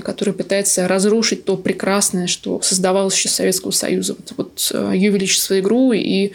которая 0.00 0.34
пытается 0.34 0.88
разрушить 0.88 1.44
то 1.44 1.56
прекрасное, 1.56 2.26
что 2.26 2.60
создавалось 2.60 3.14
еще 3.16 3.28
Советского 3.28 3.70
Союза. 3.70 4.16
Вот, 4.18 4.32
вот 4.36 4.70
э, 4.72 4.92
Ее 4.94 5.10
Величество 5.10 5.58
игру 5.58 5.92
и 5.92 6.32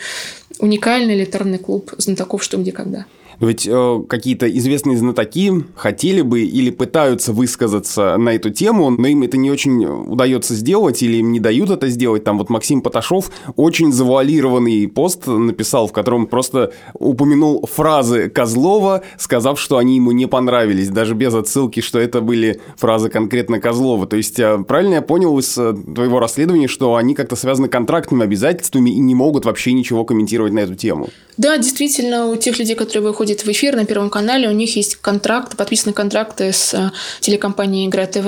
уникальный 0.59 1.15
элитарный 1.15 1.57
клуб 1.57 1.93
знатоков 1.97 2.43
«Что, 2.43 2.57
где, 2.57 2.71
когда». 2.71 3.05
Ведь 3.41 3.67
э, 3.67 4.03
какие-то 4.07 4.47
известные 4.47 4.97
знатоки 4.97 5.51
хотели 5.75 6.21
бы 6.21 6.41
или 6.41 6.69
пытаются 6.69 7.33
высказаться 7.33 8.15
на 8.17 8.35
эту 8.35 8.51
тему, 8.51 8.91
но 8.91 9.07
им 9.07 9.23
это 9.23 9.37
не 9.37 9.49
очень 9.49 9.83
удается 9.83 10.53
сделать 10.53 11.01
или 11.01 11.17
им 11.17 11.31
не 11.31 11.39
дают 11.39 11.71
это 11.71 11.89
сделать. 11.89 12.23
Там 12.23 12.37
вот 12.37 12.51
Максим 12.51 12.81
Поташов 12.81 13.31
очень 13.55 13.91
завуалированный 13.91 14.87
пост 14.87 15.25
написал, 15.25 15.87
в 15.87 15.91
котором 15.91 16.27
просто 16.27 16.71
упомянул 16.93 17.65
фразы 17.65 18.29
Козлова, 18.29 19.01
сказав, 19.17 19.59
что 19.59 19.77
они 19.77 19.95
ему 19.95 20.11
не 20.11 20.27
понравились, 20.27 20.89
даже 20.89 21.15
без 21.15 21.33
отсылки, 21.33 21.79
что 21.79 21.99
это 21.99 22.21
были 22.21 22.61
фразы 22.77 23.09
конкретно 23.09 23.59
Козлова. 23.59 24.05
То 24.05 24.17
есть, 24.17 24.39
э, 24.39 24.63
правильно 24.67 24.95
я 24.95 25.01
понял 25.01 25.37
из 25.39 25.57
э, 25.57 25.73
твоего 25.73 26.19
расследования, 26.19 26.67
что 26.67 26.95
они 26.95 27.15
как-то 27.15 27.35
связаны 27.35 27.69
контрактными 27.69 28.23
обязательствами 28.23 28.91
и 28.91 28.99
не 28.99 29.15
могут 29.15 29.45
вообще 29.45 29.73
ничего 29.73 30.05
комментировать 30.05 30.53
на 30.53 30.59
эту 30.59 30.75
тему? 30.75 31.09
Да, 31.37 31.57
действительно, 31.57 32.27
у 32.27 32.35
тех 32.35 32.59
людей, 32.59 32.75
которые 32.75 33.03
выходят 33.07 33.30
выходит 33.31 33.45
в 33.45 33.51
эфир 33.51 33.75
на 33.75 33.85
Первом 33.85 34.09
канале, 34.09 34.49
у 34.49 34.51
них 34.51 34.75
есть 34.75 34.95
контракт, 34.97 35.55
подписаны 35.55 35.93
контракты 35.93 36.51
с 36.51 36.73
э, 36.73 36.91
телекомпанией 37.21 37.87
«Игра 37.87 38.05
ТВ». 38.05 38.25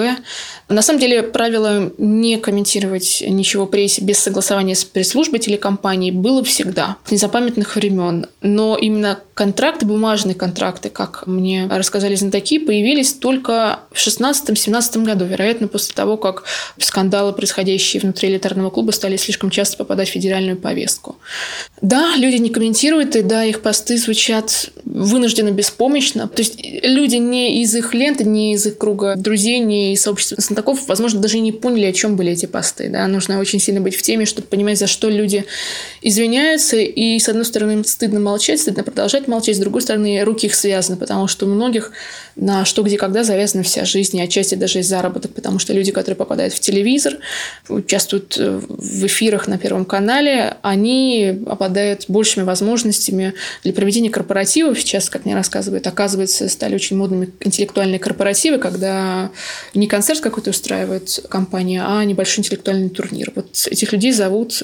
На 0.70 0.82
самом 0.82 1.00
деле, 1.00 1.24
правило 1.24 1.92
не 1.98 2.38
комментировать 2.38 3.24
ничего 3.28 3.66
прессе 3.66 4.02
без 4.02 4.20
согласования 4.20 4.76
с 4.76 4.86
пресс-службой 4.86 5.40
телекомпании 5.40 6.12
было 6.12 6.44
всегда, 6.44 6.98
с 7.06 7.12
незапамятных 7.12 7.76
времен. 7.76 8.28
Но 8.42 8.78
именно 8.78 9.20
контракты, 9.34 9.86
бумажные 9.86 10.36
контракты, 10.36 10.90
как 10.90 11.26
мне 11.28 11.68
рассказали 11.70 12.16
знатоки, 12.16 12.60
появились 12.60 13.14
только 13.14 13.80
в 13.92 13.98
16-17 13.98 15.04
году, 15.04 15.26
вероятно, 15.26 15.68
после 15.68 15.94
того, 15.96 16.18
как 16.18 16.44
скандалы, 16.78 17.34
происходящие 17.34 18.02
внутри 18.02 18.30
элитарного 18.30 18.70
клуба, 18.70 18.92
стали 18.92 19.18
слишком 19.18 19.50
часто 19.50 19.78
попадать 19.78 20.10
в 20.10 20.12
федеральную 20.12 20.58
повестку. 20.58 21.18
Да, 21.82 22.16
люди 22.16 22.36
не 22.36 22.50
комментируют, 22.50 23.16
и 23.16 23.22
да, 23.22 23.44
их 23.44 23.62
посты 23.62 23.98
звучат 23.98 24.70
вынужденно 24.86 25.52
беспомощно. 25.52 26.28
То 26.28 26.42
есть 26.42 26.60
люди 26.62 27.16
не 27.16 27.62
из 27.64 27.74
их 27.76 27.94
ленты, 27.94 28.24
не 28.24 28.54
из 28.54 28.66
их 28.68 28.78
круга 28.78 29.16
друзей, 29.16 29.60
не 29.60 29.94
из 29.94 30.02
сообщества 30.04 30.38
знатоков, 30.40 30.88
возможно, 30.88 31.20
даже 31.20 31.40
не 31.40 31.52
поняли, 31.52 31.86
о 31.86 31.94
чем 31.94 32.16
были 32.16 32.32
эти 32.32 32.46
посты. 32.46 32.90
Да? 32.90 33.08
Нужно 33.08 33.40
очень 33.40 33.60
сильно 33.60 33.82
быть 33.82 33.96
в 33.96 34.02
теме, 34.02 34.26
чтобы 34.26 34.48
понимать, 34.48 34.78
за 34.78 34.88
что 34.88 35.10
люди 35.10 35.46
извиняются. 36.02 36.78
И, 36.78 37.18
с 37.20 37.28
одной 37.30 37.46
стороны, 37.46 37.72
им 37.74 37.86
стыдно 37.86 38.20
молчать, 38.20 38.60
стыдно 38.60 38.84
продолжать 38.84 39.23
молчать, 39.28 39.56
с 39.56 39.60
другой 39.60 39.82
стороны, 39.82 40.24
руки 40.24 40.48
их 40.48 40.56
связаны, 40.56 40.98
потому 40.98 41.28
что 41.28 41.46
у 41.46 41.50
многих 41.50 41.92
на 42.36 42.66
что, 42.66 42.84
где, 42.84 42.98
когда 42.98 43.24
завязана 43.24 43.64
вся 43.64 43.86
жизнь, 43.86 44.18
и 44.18 44.22
отчасти 44.22 44.56
даже 44.56 44.80
и 44.80 44.82
заработок, 44.82 45.34
потому 45.34 45.60
что 45.60 45.74
люди, 45.74 45.92
которые 45.92 46.16
попадают 46.16 46.54
в 46.54 46.60
телевизор, 46.60 47.18
участвуют 47.70 48.38
э, 48.38 48.60
в 48.68 49.06
эфирах 49.06 49.48
на 49.48 49.58
Первом 49.58 49.86
канале, 49.86 50.58
они 50.62 51.44
обладают 51.46 52.06
большими 52.08 52.44
возможностями 52.44 53.34
для 53.64 53.74
проведения 53.74 54.10
корпоративов. 54.10 54.80
Сейчас, 54.80 55.10
как 55.10 55.26
мне 55.26 55.36
рассказывают, 55.36 55.86
оказывается, 55.88 56.50
стали 56.50 56.76
очень 56.76 56.98
модными 56.98 57.32
интеллектуальные 57.40 58.00
корпоративы, 58.00 58.58
когда 58.58 59.32
не 59.74 59.88
концерт 59.88 60.20
какой-то 60.20 60.50
устраивает 60.50 61.20
компания, 61.30 61.84
а 61.86 62.04
небольшой 62.04 62.40
интеллектуальный 62.42 62.90
турнир. 62.90 63.32
Вот 63.36 63.68
этих 63.70 63.94
людей 63.94 64.12
зовут, 64.12 64.64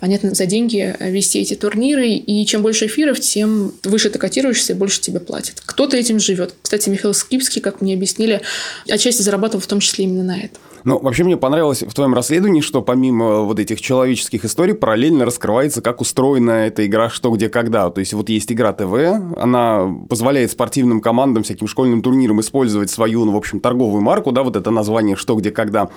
понятно, 0.00 0.34
за 0.34 0.46
деньги 0.46 0.94
вести 1.00 1.40
эти 1.40 1.54
турниры, 1.54 2.08
и 2.08 2.46
чем 2.46 2.62
больше 2.62 2.86
эфиров, 2.86 3.20
тем 3.20 3.72
выше 3.84 4.10
ты 4.10 4.18
котируешься, 4.18 4.72
и 4.72 4.76
больше 4.76 5.00
тебе 5.00 5.20
платят. 5.20 5.62
Кто-то 5.64 5.96
этим 5.96 6.20
живет. 6.20 6.54
Кстати, 6.62 6.88
Михаил 6.88 7.07
Скипский, 7.12 7.60
как 7.60 7.80
мне 7.80 7.94
объяснили, 7.94 8.42
отчасти 8.88 9.22
зарабатывал 9.22 9.60
в 9.62 9.66
том 9.66 9.80
числе 9.80 10.04
именно 10.04 10.24
на 10.24 10.38
этом. 10.38 10.60
Ну, 10.84 10.98
вообще 10.98 11.24
мне 11.24 11.36
понравилось 11.36 11.82
в 11.82 11.92
твоем 11.92 12.14
расследовании, 12.14 12.60
что 12.60 12.82
помимо 12.82 13.40
вот 13.40 13.58
этих 13.58 13.80
человеческих 13.80 14.44
историй 14.44 14.74
параллельно 14.74 15.24
раскрывается, 15.24 15.82
как 15.82 16.00
устроена 16.00 16.66
эта 16.66 16.86
игра 16.86 17.08
«Что, 17.08 17.30
где, 17.30 17.48
когда». 17.48 17.90
То 17.90 18.00
есть 18.00 18.12
вот 18.12 18.28
есть 18.28 18.50
игра 18.52 18.72
ТВ, 18.72 18.92
она 19.36 19.88
позволяет 20.08 20.50
спортивным 20.50 21.00
командам, 21.00 21.42
всяким 21.42 21.66
школьным 21.66 22.02
турнирам 22.02 22.40
использовать 22.40 22.90
свою, 22.90 23.24
ну, 23.24 23.32
в 23.32 23.36
общем, 23.36 23.60
торговую 23.60 24.02
марку, 24.02 24.32
да, 24.32 24.42
вот 24.42 24.56
это 24.56 24.70
название 24.70 25.16
«Что, 25.16 25.34
где, 25.34 25.50
когда». 25.50 25.88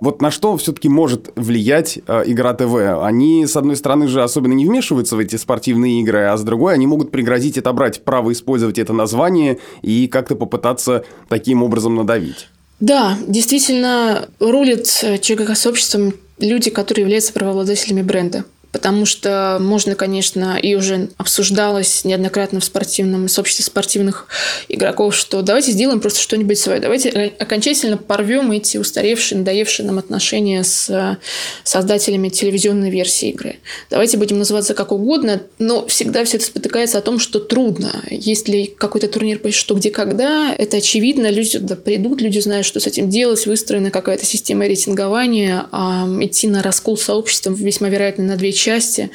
Вот 0.00 0.20
на 0.20 0.30
что 0.30 0.56
все-таки 0.56 0.88
может 0.88 1.32
влиять 1.36 1.98
э, 2.06 2.22
игра 2.26 2.54
ТВ? 2.54 3.02
Они, 3.02 3.46
с 3.46 3.56
одной 3.56 3.76
стороны 3.76 4.08
же, 4.08 4.22
особенно 4.22 4.52
не 4.52 4.66
вмешиваются 4.66 5.16
в 5.16 5.18
эти 5.18 5.36
спортивные 5.36 6.00
игры, 6.00 6.24
а 6.24 6.36
с 6.36 6.42
другой 6.42 6.74
они 6.74 6.86
могут 6.86 7.10
пригрозить 7.10 7.58
отобрать 7.58 8.04
право 8.04 8.32
использовать 8.32 8.78
это 8.78 8.92
название 8.92 9.58
и 9.82 10.08
как-то 10.08 10.36
попытаться 10.36 11.04
таким 11.28 11.62
образом 11.62 11.94
надавить. 11.94 12.48
Да, 12.80 13.18
действительно, 13.26 14.28
рулит 14.38 14.86
ЧГК-сообществом 14.86 16.14
люди, 16.38 16.70
которые 16.70 17.02
являются 17.02 17.32
правообладателями 17.32 18.02
бренда 18.02 18.44
потому 18.76 19.06
что 19.06 19.56
можно, 19.58 19.94
конечно, 19.94 20.58
и 20.58 20.74
уже 20.74 21.08
обсуждалось 21.16 22.04
неоднократно 22.04 22.60
в 22.60 22.64
спортивном 22.64 23.26
сообществе 23.26 23.64
спортивных 23.64 24.26
игроков, 24.68 25.16
что 25.16 25.40
давайте 25.40 25.72
сделаем 25.72 25.98
просто 25.98 26.20
что-нибудь 26.20 26.58
свое, 26.58 26.78
давайте 26.78 27.32
окончательно 27.38 27.96
порвем 27.96 28.52
эти 28.52 28.76
устаревшие, 28.76 29.38
надоевшие 29.38 29.86
нам 29.86 29.96
отношения 29.96 30.62
с 30.62 31.16
создателями 31.64 32.28
телевизионной 32.28 32.90
версии 32.90 33.30
игры. 33.30 33.60
Давайте 33.88 34.18
будем 34.18 34.38
называться 34.40 34.74
как 34.74 34.92
угодно, 34.92 35.40
но 35.58 35.86
всегда 35.86 36.22
все 36.26 36.36
это 36.36 36.44
спотыкается 36.44 36.98
о 36.98 37.00
том, 37.00 37.18
что 37.18 37.40
трудно. 37.40 38.02
Если 38.10 38.64
какой-то 38.64 39.08
турнир 39.08 39.38
по 39.38 39.50
что, 39.52 39.74
где, 39.74 39.90
когда, 39.90 40.54
это 40.54 40.76
очевидно, 40.76 41.30
люди 41.30 41.58
туда 41.58 41.76
придут, 41.76 42.20
люди 42.20 42.40
знают, 42.40 42.66
что 42.66 42.78
с 42.78 42.86
этим 42.86 43.08
делать, 43.08 43.46
выстроена 43.46 43.90
какая-то 43.90 44.26
система 44.26 44.66
рейтингования, 44.66 45.64
а 45.72 46.06
идти 46.20 46.46
на 46.46 46.62
раскол 46.62 46.98
сообщества 46.98 47.54
весьма 47.54 47.88
вероятно 47.88 48.24
на 48.24 48.36
две 48.36 48.52
части, 48.66 49.10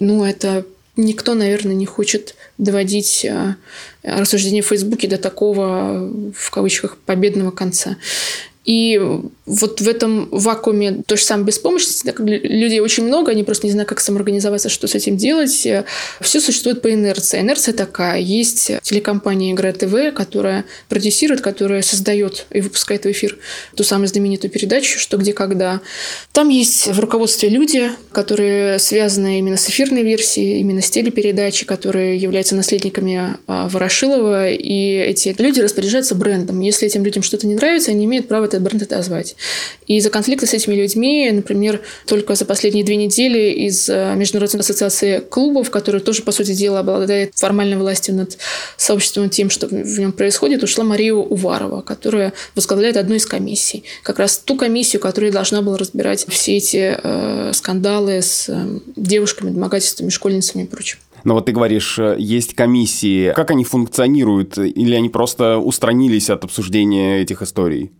ну, 0.00 0.24
это 0.24 0.64
никто, 0.96 1.34
наверное, 1.34 1.74
не 1.74 1.86
хочет 1.86 2.34
доводить 2.56 3.24
э, 3.24 3.54
рассуждение 4.02 4.62
в 4.62 4.66
Фейсбуке 4.66 5.06
до 5.06 5.18
такого, 5.18 6.10
в 6.34 6.50
кавычках, 6.50 6.96
победного 6.96 7.50
конца. 7.50 7.96
И 8.64 8.98
вот 9.46 9.80
в 9.80 9.88
этом 9.88 10.28
вакууме 10.30 11.02
то 11.06 11.16
же 11.16 11.22
самое 11.24 11.46
беспомощности, 11.46 12.04
так, 12.04 12.18
людей 12.20 12.80
очень 12.80 13.04
много, 13.04 13.30
они 13.30 13.44
просто 13.44 13.66
не 13.66 13.72
знают, 13.72 13.88
как 13.88 14.00
самоорганизоваться, 14.00 14.68
что 14.68 14.88
с 14.88 14.94
этим 14.96 15.16
делать. 15.16 15.66
Все 16.20 16.40
существует 16.40 16.82
по 16.82 16.92
инерции. 16.92 17.40
Инерция 17.40 17.72
такая. 17.72 18.18
Есть 18.18 18.72
телекомпания 18.82 19.52
«Игра 19.52 19.72
ТВ», 19.72 20.12
которая 20.14 20.64
продюсирует, 20.88 21.42
которая 21.42 21.82
создает 21.82 22.46
и 22.50 22.60
выпускает 22.60 23.04
в 23.04 23.10
эфир 23.10 23.38
ту 23.76 23.84
самую 23.84 24.08
знаменитую 24.08 24.50
передачу 24.50 24.98
«Что, 24.98 25.16
где, 25.16 25.32
когда». 25.32 25.80
Там 26.32 26.48
есть 26.48 26.88
в 26.88 26.98
руководстве 26.98 27.48
люди, 27.48 27.90
которые 28.10 28.80
связаны 28.80 29.38
именно 29.38 29.56
с 29.56 29.68
эфирной 29.68 30.02
версией, 30.02 30.58
именно 30.58 30.82
с 30.82 30.90
телепередачей, 30.90 31.66
которые 31.66 32.16
являются 32.16 32.56
наследниками 32.56 33.36
а, 33.46 33.68
Ворошилова, 33.68 34.50
и 34.50 34.96
эти 34.96 35.34
люди 35.38 35.60
распоряжаются 35.60 36.16
брендом. 36.16 36.60
Если 36.60 36.88
этим 36.88 37.04
людям 37.04 37.22
что-то 37.22 37.46
не 37.46 37.54
нравится, 37.54 37.92
они 37.92 38.06
имеют 38.06 38.26
право 38.26 38.46
это 38.46 38.56
этот 38.56 38.62
бренд 38.64 38.82
отозвать. 38.82 39.35
И 39.86 39.96
из-за 39.98 40.10
конфликта 40.10 40.46
с 40.46 40.54
этими 40.54 40.74
людьми, 40.74 41.30
например, 41.30 41.80
только 42.06 42.34
за 42.34 42.44
последние 42.44 42.84
две 42.84 42.96
недели 42.96 43.50
из 43.52 43.88
э, 43.88 44.14
Международной 44.16 44.60
ассоциации 44.60 45.20
клубов, 45.20 45.70
которая 45.70 46.02
тоже, 46.02 46.22
по 46.22 46.32
сути 46.32 46.52
дела, 46.54 46.80
обладает 46.80 47.32
формальной 47.34 47.76
властью 47.76 48.14
над 48.14 48.38
сообществом 48.76 49.30
тем, 49.30 49.50
что 49.50 49.68
в 49.68 49.98
нем 49.98 50.12
происходит, 50.12 50.62
ушла 50.62 50.84
Мария 50.84 51.14
Уварова, 51.14 51.82
которая 51.82 52.32
возглавляет 52.54 52.96
одну 52.96 53.14
из 53.14 53.26
комиссий. 53.26 53.84
Как 54.02 54.18
раз 54.18 54.38
ту 54.38 54.56
комиссию, 54.56 55.00
которая 55.00 55.32
должна 55.32 55.62
была 55.62 55.78
разбирать 55.78 56.26
все 56.28 56.56
эти 56.56 56.98
э, 57.02 57.52
скандалы 57.52 58.22
с 58.22 58.48
э, 58.48 58.80
девушками, 58.96 59.50
домогательствами, 59.50 60.10
школьницами 60.10 60.64
и 60.64 60.66
прочим. 60.66 60.98
Но 61.26 61.34
вот 61.34 61.46
ты 61.46 61.52
говоришь, 61.52 61.98
э, 61.98 62.14
есть 62.18 62.54
комиссии. 62.54 63.32
Как 63.32 63.50
они 63.50 63.64
функционируют? 63.64 64.58
Или 64.58 64.94
они 64.94 65.08
просто 65.08 65.58
устранились 65.58 66.30
от 66.30 66.44
обсуждения 66.44 67.20
этих 67.20 67.42
историй? 67.42 67.90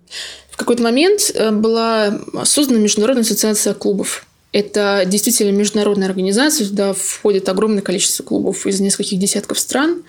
В 0.56 0.58
какой-то 0.58 0.82
момент 0.82 1.32
э, 1.34 1.50
была 1.50 2.18
создана 2.44 2.80
Международная 2.80 3.24
ассоциация 3.24 3.74
клубов. 3.74 4.24
Это 4.52 5.02
действительно 5.04 5.54
международная 5.54 6.08
организация, 6.08 6.66
туда 6.66 6.94
входит 6.94 7.46
огромное 7.50 7.82
количество 7.82 8.22
клубов 8.22 8.66
из 8.66 8.80
нескольких 8.80 9.18
десятков 9.18 9.58
стран. 9.58 10.02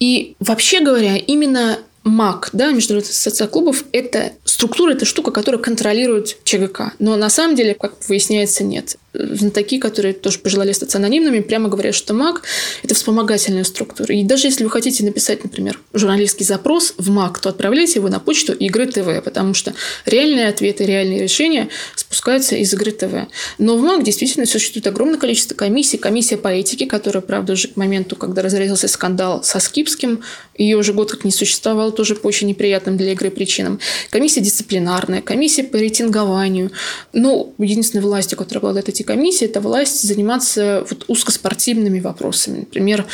И 0.00 0.34
вообще 0.40 0.80
говоря, 0.80 1.16
именно 1.16 1.78
МАК, 2.04 2.50
да, 2.52 2.72
Международная 2.72 3.10
ассоциация 3.10 3.46
клубов, 3.46 3.84
это 3.92 4.32
структура, 4.44 4.92
это 4.92 5.04
штука, 5.04 5.30
которая 5.30 5.60
контролирует 5.60 6.38
ЧГК. 6.44 6.94
Но 6.98 7.16
на 7.16 7.30
самом 7.30 7.54
деле, 7.54 7.74
как 7.74 7.94
выясняется, 8.08 8.64
нет 8.64 8.96
знатоки, 9.14 9.78
которые 9.78 10.14
тоже 10.14 10.38
пожелали 10.38 10.70
остаться 10.70 10.98
анонимными, 10.98 11.40
прямо 11.40 11.68
говорят, 11.68 11.94
что 11.94 12.14
МАК– 12.14 12.42
это 12.82 12.94
вспомогательная 12.94 13.64
структура. 13.64 14.14
И 14.14 14.24
даже 14.24 14.46
если 14.46 14.64
вы 14.64 14.70
хотите 14.70 15.04
написать, 15.04 15.44
например, 15.44 15.78
журналистский 15.92 16.46
запрос 16.46 16.94
в 16.96 17.10
МАК, 17.10 17.38
то 17.38 17.48
отправляйте 17.50 17.98
его 17.98 18.08
на 18.08 18.20
почту 18.20 18.52
Игры 18.52 18.86
ТВ, 18.86 19.22
потому 19.22 19.54
что 19.54 19.74
реальные 20.06 20.48
ответы, 20.48 20.84
реальные 20.84 21.22
решения 21.22 21.68
спускаются 21.94 22.56
из 22.56 22.72
Игры 22.72 22.92
ТВ. 22.92 23.30
Но 23.58 23.76
в 23.76 23.82
МАК 23.82 24.02
действительно 24.02 24.46
существует 24.46 24.86
огромное 24.86 25.18
количество 25.18 25.54
комиссий. 25.54 25.98
Комиссия 25.98 26.36
по 26.36 26.48
этике, 26.48 26.86
которая, 26.86 27.22
правда, 27.22 27.52
уже 27.52 27.68
к 27.68 27.76
моменту, 27.76 28.16
когда 28.16 28.42
разразился 28.42 28.88
скандал 28.88 29.44
со 29.44 29.60
Скипским, 29.60 30.22
ее 30.56 30.76
уже 30.76 30.92
год 30.92 31.10
как 31.10 31.24
не 31.24 31.30
существовало, 31.30 31.91
тоже 31.92 32.14
по 32.14 32.26
очень 32.26 32.48
неприятным 32.48 32.96
для 32.96 33.12
игры 33.12 33.30
причинам. 33.30 33.78
Комиссия 34.10 34.40
дисциплинарная, 34.40 35.22
комиссия 35.22 35.64
по 35.64 35.76
рейтингованию. 35.76 36.70
Но 37.12 37.52
единственной 37.58 38.02
властью, 38.02 38.38
которая 38.38 38.60
обладает 38.60 38.88
эти 38.88 39.02
комиссии, 39.02 39.44
это 39.44 39.60
власть 39.60 40.02
заниматься 40.02 40.84
вот 40.88 41.04
узкоспортивными 41.08 42.00
вопросами. 42.00 42.60
Например, 42.60 43.06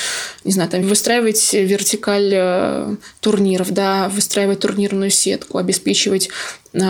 не 0.44 0.52
знаю, 0.52 0.70
там, 0.70 0.82
выстраивать 0.82 1.52
вертикаль 1.52 2.32
э, 2.32 2.96
турниров, 3.20 3.72
да, 3.72 4.08
выстраивать 4.08 4.60
турнирную 4.60 5.10
сетку, 5.10 5.58
обеспечивать 5.58 6.30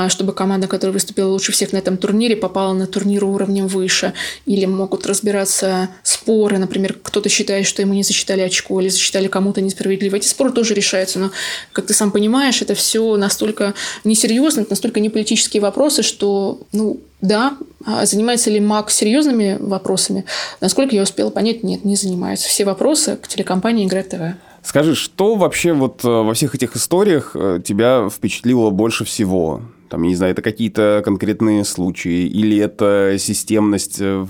чтобы 0.08 0.32
команда, 0.32 0.66
которая 0.66 0.92
выступила 0.92 1.28
лучше 1.28 1.52
всех 1.52 1.72
на 1.72 1.78
этом 1.78 1.96
турнире, 1.96 2.36
попала 2.36 2.72
на 2.72 2.86
турнир 2.86 3.24
уровнем 3.24 3.66
выше. 3.66 4.12
Или 4.46 4.66
могут 4.66 5.06
разбираться 5.06 5.88
споры. 6.02 6.58
Например, 6.58 6.96
кто-то 7.02 7.28
считает, 7.28 7.66
что 7.66 7.82
ему 7.82 7.94
не 7.94 8.02
засчитали 8.02 8.40
очко 8.40 8.80
или 8.80 8.88
засчитали 8.88 9.28
кому-то 9.28 9.60
несправедливо. 9.60 10.16
Эти 10.16 10.28
споры 10.28 10.52
тоже 10.52 10.74
решаются. 10.74 11.18
Но, 11.18 11.30
как 11.72 11.86
ты 11.86 11.94
сам 11.94 12.10
понимаешь, 12.10 12.62
это 12.62 12.74
все 12.74 13.16
настолько 13.16 13.74
несерьезно, 14.04 14.62
это 14.62 14.70
настолько 14.70 15.00
не 15.00 15.08
политические 15.08 15.60
вопросы, 15.60 16.02
что, 16.02 16.60
ну, 16.72 17.00
да, 17.20 17.56
а 17.84 18.06
занимается 18.06 18.50
ли 18.50 18.60
МАК 18.60 18.90
серьезными 18.90 19.56
вопросами? 19.58 20.24
Насколько 20.60 20.94
я 20.94 21.02
успела 21.02 21.30
понять, 21.30 21.64
нет, 21.64 21.84
не 21.84 21.96
занимается. 21.96 22.48
Все 22.48 22.64
вопросы 22.64 23.16
к 23.16 23.26
телекомпании 23.26 23.86
«Игра 23.86 24.02
ТВ». 24.02 24.36
Скажи, 24.62 24.94
что 24.94 25.36
вообще 25.36 25.72
вот 25.72 26.04
э, 26.04 26.08
во 26.08 26.34
всех 26.34 26.54
этих 26.54 26.76
историях 26.76 27.32
э, 27.34 27.60
тебя 27.64 28.08
впечатлило 28.10 28.70
больше 28.70 29.04
всего? 29.04 29.62
Там, 29.88 30.02
я 30.02 30.08
не 30.10 30.16
знаю, 30.16 30.32
это 30.32 30.42
какие-то 30.42 31.00
конкретные 31.04 31.64
случаи, 31.64 32.26
или 32.26 32.58
это 32.58 33.16
системность 33.18 33.98
э, 34.00 34.26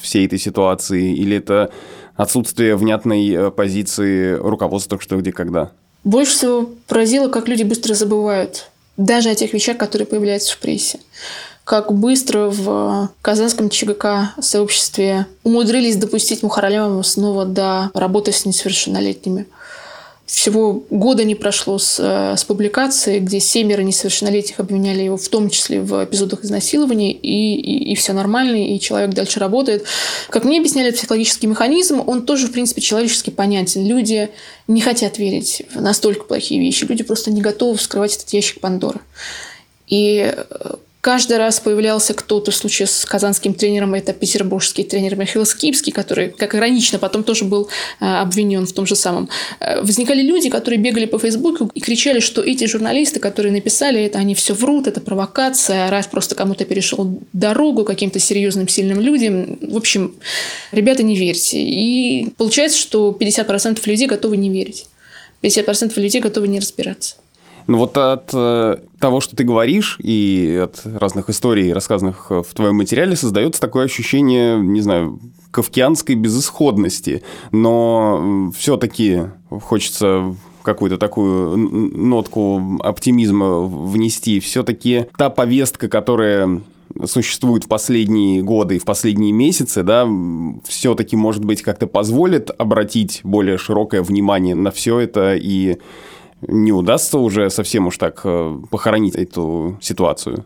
всей 0.00 0.26
этой 0.26 0.38
ситуации, 0.38 1.14
или 1.14 1.36
это 1.36 1.70
отсутствие 2.14 2.76
внятной 2.76 3.50
позиции 3.50 4.34
руководства 4.34 4.98
что, 5.00 5.16
где, 5.18 5.32
когда? 5.32 5.72
Больше 6.04 6.32
всего 6.32 6.70
поразило, 6.86 7.28
как 7.28 7.48
люди 7.48 7.62
быстро 7.62 7.94
забывают 7.94 8.70
даже 8.96 9.30
о 9.30 9.34
тех 9.34 9.52
вещах, 9.52 9.78
которые 9.78 10.06
появляются 10.06 10.54
в 10.54 10.58
прессе. 10.58 11.00
Как 11.64 11.92
быстро 11.92 12.50
в 12.50 13.10
казанском 13.22 13.70
ЧГК 13.70 14.32
сообществе 14.40 15.26
умудрились 15.44 15.96
допустить 15.96 16.42
Мухаралямова 16.42 17.02
снова 17.02 17.44
до 17.44 17.90
работы 17.94 18.32
с 18.32 18.46
несовершеннолетними– 18.46 19.46
всего 20.26 20.84
года 20.88 21.24
не 21.24 21.34
прошло 21.34 21.78
с, 21.78 21.98
э, 21.98 22.36
с 22.36 22.44
публикации, 22.44 23.18
где 23.18 23.40
семеро 23.40 23.82
несовершеннолетних 23.82 24.60
обвиняли 24.60 25.02
его 25.02 25.16
в 25.16 25.28
том 25.28 25.50
числе 25.50 25.80
в 25.80 26.04
эпизодах 26.04 26.44
изнасилования, 26.44 27.12
и, 27.12 27.54
и, 27.54 27.92
и 27.92 27.94
все 27.96 28.12
нормально, 28.12 28.56
и 28.56 28.80
человек 28.80 29.10
дальше 29.10 29.40
работает. 29.40 29.84
Как 30.30 30.44
мне 30.44 30.58
объясняли, 30.58 30.90
психологический 30.90 31.48
механизм, 31.48 32.02
он 32.06 32.24
тоже, 32.24 32.46
в 32.46 32.52
принципе, 32.52 32.80
человечески 32.80 33.30
понятен. 33.30 33.86
Люди 33.86 34.30
не 34.68 34.80
хотят 34.80 35.18
верить 35.18 35.62
в 35.74 35.80
настолько 35.80 36.24
плохие 36.24 36.60
вещи, 36.60 36.84
люди 36.84 37.02
просто 37.02 37.30
не 37.30 37.42
готовы 37.42 37.76
вскрывать 37.76 38.16
этот 38.16 38.30
ящик 38.30 38.60
Пандоры. 38.60 39.00
И 39.88 40.32
э, 40.34 40.74
Каждый 41.02 41.36
раз 41.38 41.58
появлялся 41.58 42.14
кто-то, 42.14 42.52
в 42.52 42.54
случае 42.54 42.86
с 42.86 43.04
казанским 43.04 43.54
тренером, 43.54 43.94
это 43.94 44.12
петербургский 44.12 44.84
тренер 44.84 45.16
Михаил 45.16 45.44
Скипский, 45.44 45.90
который, 45.90 46.30
как 46.30 46.54
иронично, 46.54 47.00
потом 47.00 47.24
тоже 47.24 47.44
был 47.44 47.68
э, 47.98 48.04
обвинен 48.04 48.66
в 48.68 48.72
том 48.72 48.86
же 48.86 48.94
самом. 48.94 49.28
Э, 49.58 49.80
возникали 49.82 50.22
люди, 50.22 50.48
которые 50.48 50.78
бегали 50.78 51.06
по 51.06 51.18
Фейсбуку 51.18 51.68
и 51.74 51.80
кричали, 51.80 52.20
что 52.20 52.40
эти 52.40 52.66
журналисты, 52.66 53.18
которые 53.18 53.50
написали 53.50 54.00
это, 54.00 54.20
они 54.20 54.36
все 54.36 54.54
врут, 54.54 54.86
это 54.86 55.00
провокация, 55.00 55.90
раз 55.90 56.06
просто 56.06 56.36
кому-то 56.36 56.64
перешел 56.64 57.20
дорогу 57.32 57.82
каким-то 57.82 58.20
серьезным, 58.20 58.68
сильным 58.68 59.00
людям. 59.00 59.58
В 59.60 59.76
общем, 59.76 60.14
ребята, 60.70 61.02
не 61.02 61.16
верьте. 61.16 61.58
И 61.60 62.28
получается, 62.36 62.78
что 62.78 63.10
50% 63.10 63.80
людей 63.86 64.06
готовы 64.06 64.36
не 64.36 64.50
верить. 64.50 64.86
50% 65.42 65.98
людей 66.00 66.20
готовы 66.20 66.46
не 66.46 66.60
разбираться. 66.60 67.16
Ну 67.66 67.78
вот 67.78 67.96
от 67.96 68.30
э, 68.32 68.76
того, 68.98 69.20
что 69.20 69.36
ты 69.36 69.44
говоришь, 69.44 69.98
и 70.02 70.60
от 70.64 70.82
разных 70.84 71.30
историй, 71.30 71.72
рассказанных 71.72 72.30
в 72.30 72.54
твоем 72.54 72.76
материале, 72.76 73.16
создается 73.16 73.60
такое 73.60 73.84
ощущение, 73.84 74.58
не 74.58 74.80
знаю, 74.80 75.20
кавкианской 75.50 76.14
безысходности. 76.14 77.22
Но 77.52 78.50
все-таки 78.56 79.24
хочется 79.48 80.34
какую-то 80.62 80.98
такую 80.98 81.56
нотку 81.56 82.78
оптимизма 82.80 83.60
внести. 83.60 84.40
Все-таки 84.40 85.06
та 85.16 85.30
повестка, 85.30 85.88
которая 85.88 86.62
существует 87.06 87.64
в 87.64 87.68
последние 87.68 88.42
годы 88.42 88.76
и 88.76 88.78
в 88.78 88.84
последние 88.84 89.32
месяцы, 89.32 89.82
да, 89.82 90.06
все-таки, 90.66 91.16
может 91.16 91.44
быть, 91.44 91.62
как-то 91.62 91.86
позволит 91.86 92.50
обратить 92.56 93.20
более 93.24 93.58
широкое 93.58 94.02
внимание 94.02 94.54
на 94.54 94.70
все 94.70 94.98
это 94.98 95.34
и 95.34 95.78
не 96.46 96.72
удастся 96.72 97.18
уже 97.18 97.50
совсем 97.50 97.86
уж 97.86 97.98
так 97.98 98.20
э, 98.24 98.58
похоронить 98.70 99.14
эту 99.14 99.78
ситуацию. 99.80 100.44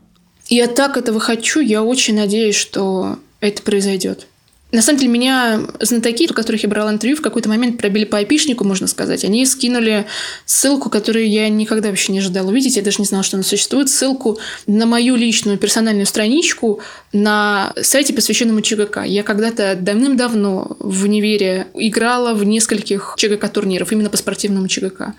Я 0.49 0.69
так 0.69 0.97
этого 0.97 1.19
хочу, 1.19 1.61
я 1.61 1.83
очень 1.83 2.15
надеюсь, 2.15 2.55
что 2.55 3.17
это 3.41 3.63
произойдет. 3.63 4.29
На 4.73 4.83
самом 4.83 4.99
деле, 4.99 5.13
меня 5.13 5.61
знатоки, 5.81 6.29
у 6.29 6.35
которых 6.35 6.65
я 6.65 6.69
брала 6.69 6.93
интервью, 6.93 7.17
в 7.17 7.23
какой-то 7.23 7.49
момент 7.49 7.79
пробили 7.79 8.05
по 8.05 8.19
айпишнику, 8.19 8.65
можно 8.65 8.89
сказать. 8.89 9.25
Они 9.25 9.47
скинули 9.47 10.07
ссылку, 10.45 10.91
которую 10.91 11.29
я 11.29 11.49
никогда 11.49 11.89
вообще 11.91 12.13
не 12.13 12.19
ожидала 12.19 12.49
увидеть. 12.49 12.77
Я 12.77 12.83
даже 12.83 12.99
не 12.99 13.05
знала, 13.05 13.23
что 13.23 13.37
она 13.37 13.45
существует. 13.45 13.89
Ссылку 13.89 14.39
на 14.67 14.85
мою 14.85 15.15
личную 15.15 15.57
персональную 15.57 16.05
страничку 16.05 16.81
на 17.13 17.73
сайте, 17.81 18.13
посвященному 18.13 18.61
ЧГК. 18.61 19.05
Я 19.05 19.23
когда-то 19.23 19.77
давным-давно 19.81 20.77
в 20.81 21.05
универе 21.05 21.69
играла 21.75 22.35
в 22.35 22.45
нескольких 22.45 23.15
ЧГК-турниров, 23.17 23.93
именно 23.93 24.11
по 24.11 24.17
спортивному 24.17 24.67
ЧГК. 24.67 25.15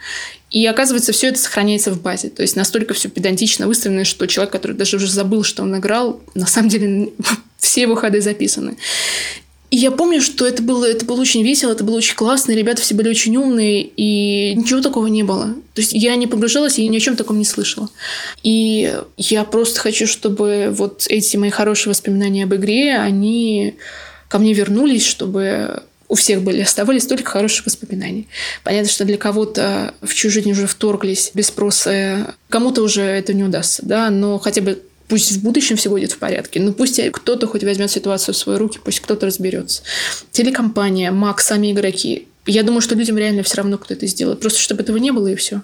И 0.51 0.65
оказывается, 0.65 1.13
все 1.13 1.27
это 1.27 1.39
сохраняется 1.39 1.91
в 1.91 2.01
базе. 2.01 2.29
То 2.29 2.41
есть 2.41 2.57
настолько 2.57 2.93
все 2.93 3.07
педантично 3.09 3.65
выставлено, 3.65 4.03
что 4.03 4.27
человек, 4.27 4.51
который 4.51 4.75
даже 4.75 4.97
уже 4.97 5.09
забыл, 5.09 5.43
что 5.43 5.63
он 5.63 5.77
играл, 5.77 6.21
на 6.35 6.47
самом 6.47 6.69
деле 6.69 7.13
все 7.57 7.81
его 7.81 7.95
ходы 7.95 8.21
записаны. 8.21 8.77
И 9.69 9.77
я 9.77 9.91
помню, 9.91 10.21
что 10.21 10.47
это 10.47 10.61
было, 10.63 10.85
это 10.85 11.03
было 11.03 11.19
очень 11.19 11.43
весело, 11.43 11.73
это 11.73 11.83
было 11.83 11.97
очень 11.97 12.15
классно, 12.15 12.53
ребята 12.53 12.81
все 12.81 12.95
были 12.95 13.09
очень 13.09 13.35
умные, 13.35 13.83
и 13.83 14.55
ничего 14.55 14.81
такого 14.81 15.07
не 15.07 15.23
было. 15.23 15.55
То 15.73 15.81
есть 15.81 15.91
я 15.91 16.15
не 16.15 16.25
погружалась, 16.25 16.79
и 16.79 16.87
ни 16.87 16.95
о 16.95 16.99
чем 17.01 17.17
таком 17.17 17.37
не 17.37 17.43
слышала. 17.43 17.89
И 18.43 18.97
я 19.17 19.43
просто 19.43 19.81
хочу, 19.81 20.07
чтобы 20.07 20.69
вот 20.71 21.05
эти 21.09 21.35
мои 21.35 21.49
хорошие 21.49 21.91
воспоминания 21.91 22.45
об 22.45 22.55
игре, 22.55 22.97
они 22.97 23.75
ко 24.29 24.39
мне 24.39 24.53
вернулись, 24.53 25.05
чтобы 25.05 25.83
у 26.07 26.15
всех 26.15 26.41
были, 26.41 26.61
оставались 26.61 27.05
только 27.05 27.29
хорошие 27.29 27.65
воспоминания. 27.65 28.25
Понятно, 28.63 28.89
что 28.89 29.03
для 29.03 29.17
кого-то 29.17 29.93
в 30.01 30.13
чужую 30.13 30.31
жизнь 30.31 30.51
уже 30.51 30.67
вторглись 30.67 31.31
без 31.33 31.47
спроса, 31.47 32.35
кому-то 32.47 32.81
уже 32.81 33.01
это 33.01 33.33
не 33.33 33.43
удастся, 33.43 33.85
да, 33.85 34.09
но 34.09 34.39
хотя 34.39 34.61
бы 34.61 34.81
Пусть 35.07 35.31
в 35.31 35.41
будущем 35.41 35.77
все 35.77 35.89
будет 35.89 36.11
в 36.11 36.17
порядке, 36.17 36.59
но 36.59 36.73
пусть 36.73 36.99
кто-то 37.11 37.47
хоть 37.47 37.63
возьмет 37.63 37.89
ситуацию 37.89 38.35
в 38.35 38.37
свои 38.37 38.57
руки, 38.57 38.79
пусть 38.83 38.99
кто-то 38.99 39.25
разберется. 39.25 39.83
Телекомпания, 40.31 41.11
Мак, 41.11 41.39
сами 41.41 41.71
игроки. 41.71 42.27
Я 42.45 42.63
думаю, 42.63 42.81
что 42.81 42.95
людям 42.95 43.17
реально 43.17 43.43
все 43.43 43.57
равно, 43.57 43.77
кто 43.77 43.93
это 43.93 44.07
сделает. 44.07 44.39
Просто 44.39 44.59
чтобы 44.59 44.83
этого 44.83 44.97
не 44.97 45.11
было, 45.11 45.27
и 45.27 45.35
все. 45.35 45.61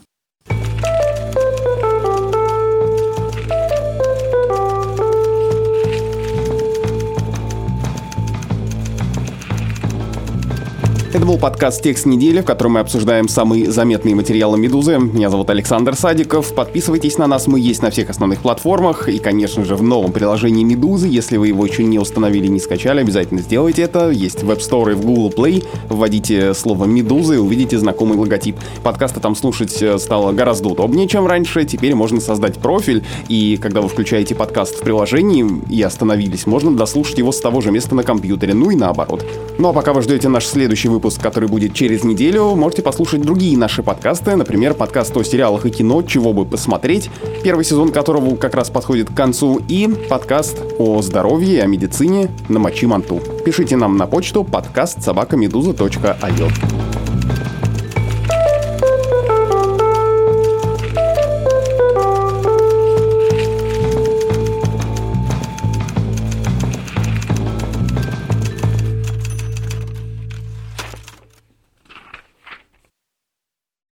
Это 11.14 11.28
был 11.28 11.38
подкаст 11.38 11.84
«Текст 11.84 12.08
недели», 12.08 12.42
в 12.42 12.44
котором 12.44 12.72
мы 12.72 12.80
обсуждаем 12.80 13.28
самые 13.28 13.70
заметные 13.70 14.16
материалы 14.16 14.58
«Медузы». 14.58 14.98
Меня 14.98 15.30
зовут 15.30 15.52
Александр 15.52 15.96
Садиков. 15.96 16.56
Подписывайтесь 16.56 17.20
на 17.20 17.28
нас, 17.28 17.46
мы 17.46 17.60
есть 17.60 17.84
на 17.84 17.92
всех 17.92 18.10
основных 18.10 18.40
платформах. 18.40 19.08
И, 19.08 19.20
конечно 19.20 19.64
же, 19.64 19.76
в 19.76 19.84
новом 19.84 20.12
приложении 20.12 20.64
«Медузы». 20.64 21.08
Если 21.08 21.38
вы 21.38 21.50
его 21.50 21.68
еще 21.68 21.84
не 21.84 22.00
установили, 22.00 22.48
не 22.48 22.60
скачали, 22.60 23.02
обязательно 23.02 23.42
сделайте 23.42 23.84
это. 23.84 24.10
Есть 24.10 24.42
в 24.42 24.50
App 24.50 24.58
Store 24.58 24.94
и 24.94 24.96
в 24.96 25.06
Google 25.06 25.30
Play. 25.30 25.64
Вводите 25.88 26.56
слово 26.56 26.86
«Медузы» 26.86 27.36
и 27.36 27.38
увидите 27.38 27.78
знакомый 27.78 28.18
логотип. 28.18 28.56
Подкасты 28.82 29.20
там 29.20 29.36
слушать 29.36 29.84
э, 29.84 30.00
стало 30.00 30.32
гораздо 30.32 30.70
удобнее, 30.70 31.08
чем 31.08 31.28
раньше. 31.28 31.64
Теперь 31.66 31.94
можно 31.94 32.22
создать 32.22 32.58
профиль, 32.58 33.06
и 33.28 33.60
когда 33.62 33.82
вы 33.82 33.88
включаете 33.88 34.34
подкаст 34.34 34.80
в 34.80 34.82
приложении 34.82 35.46
и 35.70 35.80
остановились, 35.84 36.48
можно 36.48 36.76
дослушать 36.76 37.20
его 37.20 37.32
с 37.32 37.40
того 37.40 37.62
же 37.62 37.70
места 37.70 37.94
на 37.94 38.02
компьютере, 38.02 38.56
ну 38.56 38.72
и 38.72 38.76
наоборот. 38.76 39.24
Ну 39.60 39.70
а 39.70 39.74
пока 39.74 39.94
вы 39.94 40.02
ждете 40.02 40.28
наш 40.28 40.48
следующий 40.48 40.88
выпуск 40.88 41.03
выпуск, 41.04 41.22
который 41.22 41.50
будет 41.50 41.74
через 41.74 42.06
неделю, 42.06 42.56
можете 42.56 42.82
послушать 42.82 43.22
другие 43.22 43.58
наши 43.58 43.84
подкасты, 43.84 44.38
например, 44.38 44.74
подкаст 44.74 45.16
о 45.18 45.24
сериалах 45.24 45.66
и 45.66 45.70
кино 45.70 46.02
«Чего 46.02 46.32
бы 46.32 46.46
посмотреть», 46.46 47.10
первый 47.44 47.66
сезон 47.66 47.92
которого 47.92 48.38
как 48.38 48.56
раз 48.56 48.70
подходит 48.70 49.10
к 49.10 49.14
концу, 49.14 49.60
и 49.68 49.90
подкаст 50.10 50.60
о 50.80 51.02
здоровье 51.02 51.56
и 51.56 51.60
о 51.60 51.66
медицине 51.66 52.32
на 52.48 52.60
Мочи 52.60 52.86
Манту. 52.86 53.20
Пишите 53.44 53.76
нам 53.76 53.98
на 53.98 54.08
почту 54.08 54.46
подкаст 54.46 55.04
собакамедуза.io. 55.04 57.03